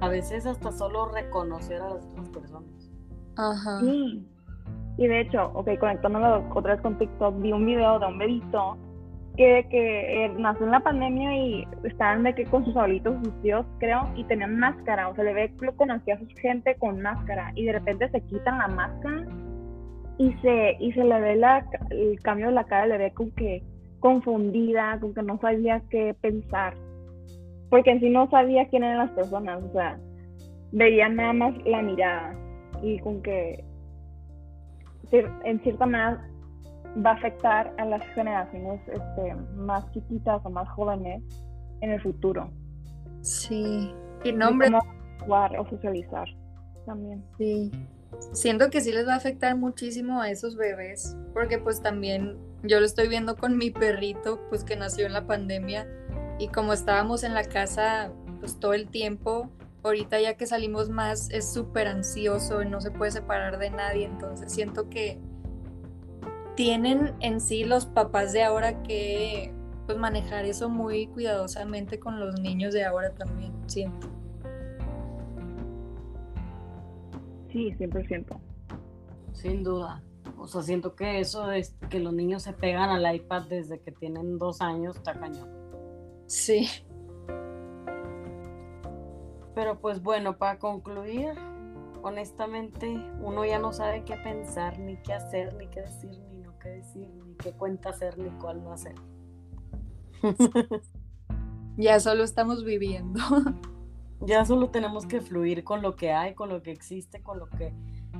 [0.00, 2.90] A veces hasta solo reconocer a las otras personas.
[3.36, 3.80] Ajá.
[3.80, 4.24] Sí.
[4.96, 8.78] Y de hecho, ok, conectándolo otra vez con TikTok, vi un video de un bebito
[9.36, 13.42] que, que eh, nació en la pandemia y estaban de que con sus abuelitos, sus
[13.42, 15.08] tíos, creo, y tenían máscara.
[15.08, 18.20] O sea, le ve que conocía a su gente con máscara y de repente se
[18.22, 19.26] quitan la máscara
[20.18, 23.32] y se, y se le ve la, el cambio de la cara, le ve como
[23.34, 23.62] que
[24.00, 26.74] confundida, como que no sabía qué pensar.
[27.70, 29.98] Porque en sí no sabía quién eran las personas, o sea,
[30.72, 32.34] veía nada más la mirada
[32.82, 33.64] y con que
[35.44, 36.28] en cierta manera
[37.04, 41.22] va a afectar a las generaciones este, más chiquitas o más jóvenes
[41.80, 42.50] en el futuro.
[43.20, 43.92] Sí,
[44.24, 44.68] y nombre.
[44.70, 44.80] Cómo
[45.20, 46.26] jugar o socializar
[46.86, 47.24] también.
[47.36, 47.70] Sí.
[48.32, 52.80] Siento que sí les va a afectar muchísimo a esos bebés, porque pues también yo
[52.80, 55.86] lo estoy viendo con mi perrito, pues que nació en la pandemia,
[56.38, 59.50] y como estábamos en la casa pues todo el tiempo,
[59.82, 64.52] ahorita ya que salimos más es súper ansioso no se puede separar de nadie, entonces
[64.52, 65.20] siento que
[66.54, 69.52] tienen en sí los papás de ahora que
[69.86, 74.17] pues manejar eso muy cuidadosamente con los niños de ahora también, siento.
[77.50, 78.38] Sí, 100%.
[79.32, 80.02] Sin duda.
[80.36, 83.92] O sea, siento que eso de que los niños se pegan al iPad desde que
[83.92, 85.48] tienen dos años está cañón.
[86.26, 86.68] Sí.
[89.54, 91.32] Pero pues bueno, para concluir,
[92.02, 92.86] honestamente,
[93.20, 96.28] uno ya no sabe qué pensar, ni qué hacer, ni qué decir,
[96.58, 98.94] qué decir, ni qué cuenta hacer, ni cuál no hacer.
[101.76, 103.20] ya solo estamos viviendo.
[104.20, 107.48] ya solo tenemos que fluir con lo que hay, con lo que existe, con lo
[107.48, 107.72] que...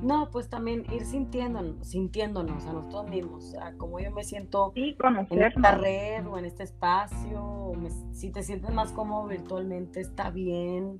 [0.03, 4.73] No, pues también ir sintiéndonos, sintiéndonos a nosotros mismos, o sea, como yo me siento
[4.75, 7.73] en esta red o en este espacio,
[8.13, 10.99] si te sientes más cómodo virtualmente está bien,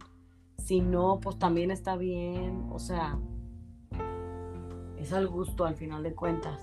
[0.57, 3.19] si no, pues también está bien, o sea,
[4.97, 6.61] es al gusto al final de cuentas.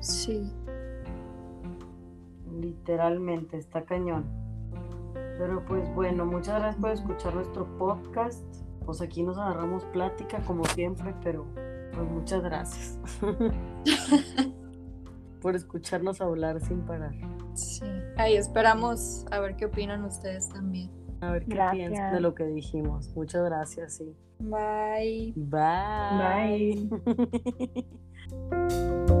[0.00, 0.52] Sí.
[2.60, 4.45] Literalmente, está cañón.
[5.38, 8.44] Pero pues bueno, muchas gracias por escuchar nuestro podcast.
[8.84, 11.46] Pues aquí nos agarramos plática como siempre, pero
[11.92, 12.98] pues muchas gracias
[15.40, 17.14] por escucharnos hablar sin parar.
[17.54, 17.84] Sí,
[18.16, 20.90] ahí esperamos a ver qué opinan ustedes también.
[21.20, 23.14] A ver qué piensan de lo que dijimos.
[23.16, 24.14] Muchas gracias, sí.
[24.38, 25.32] Bye.
[25.36, 26.88] Bye.
[28.50, 29.06] Bye.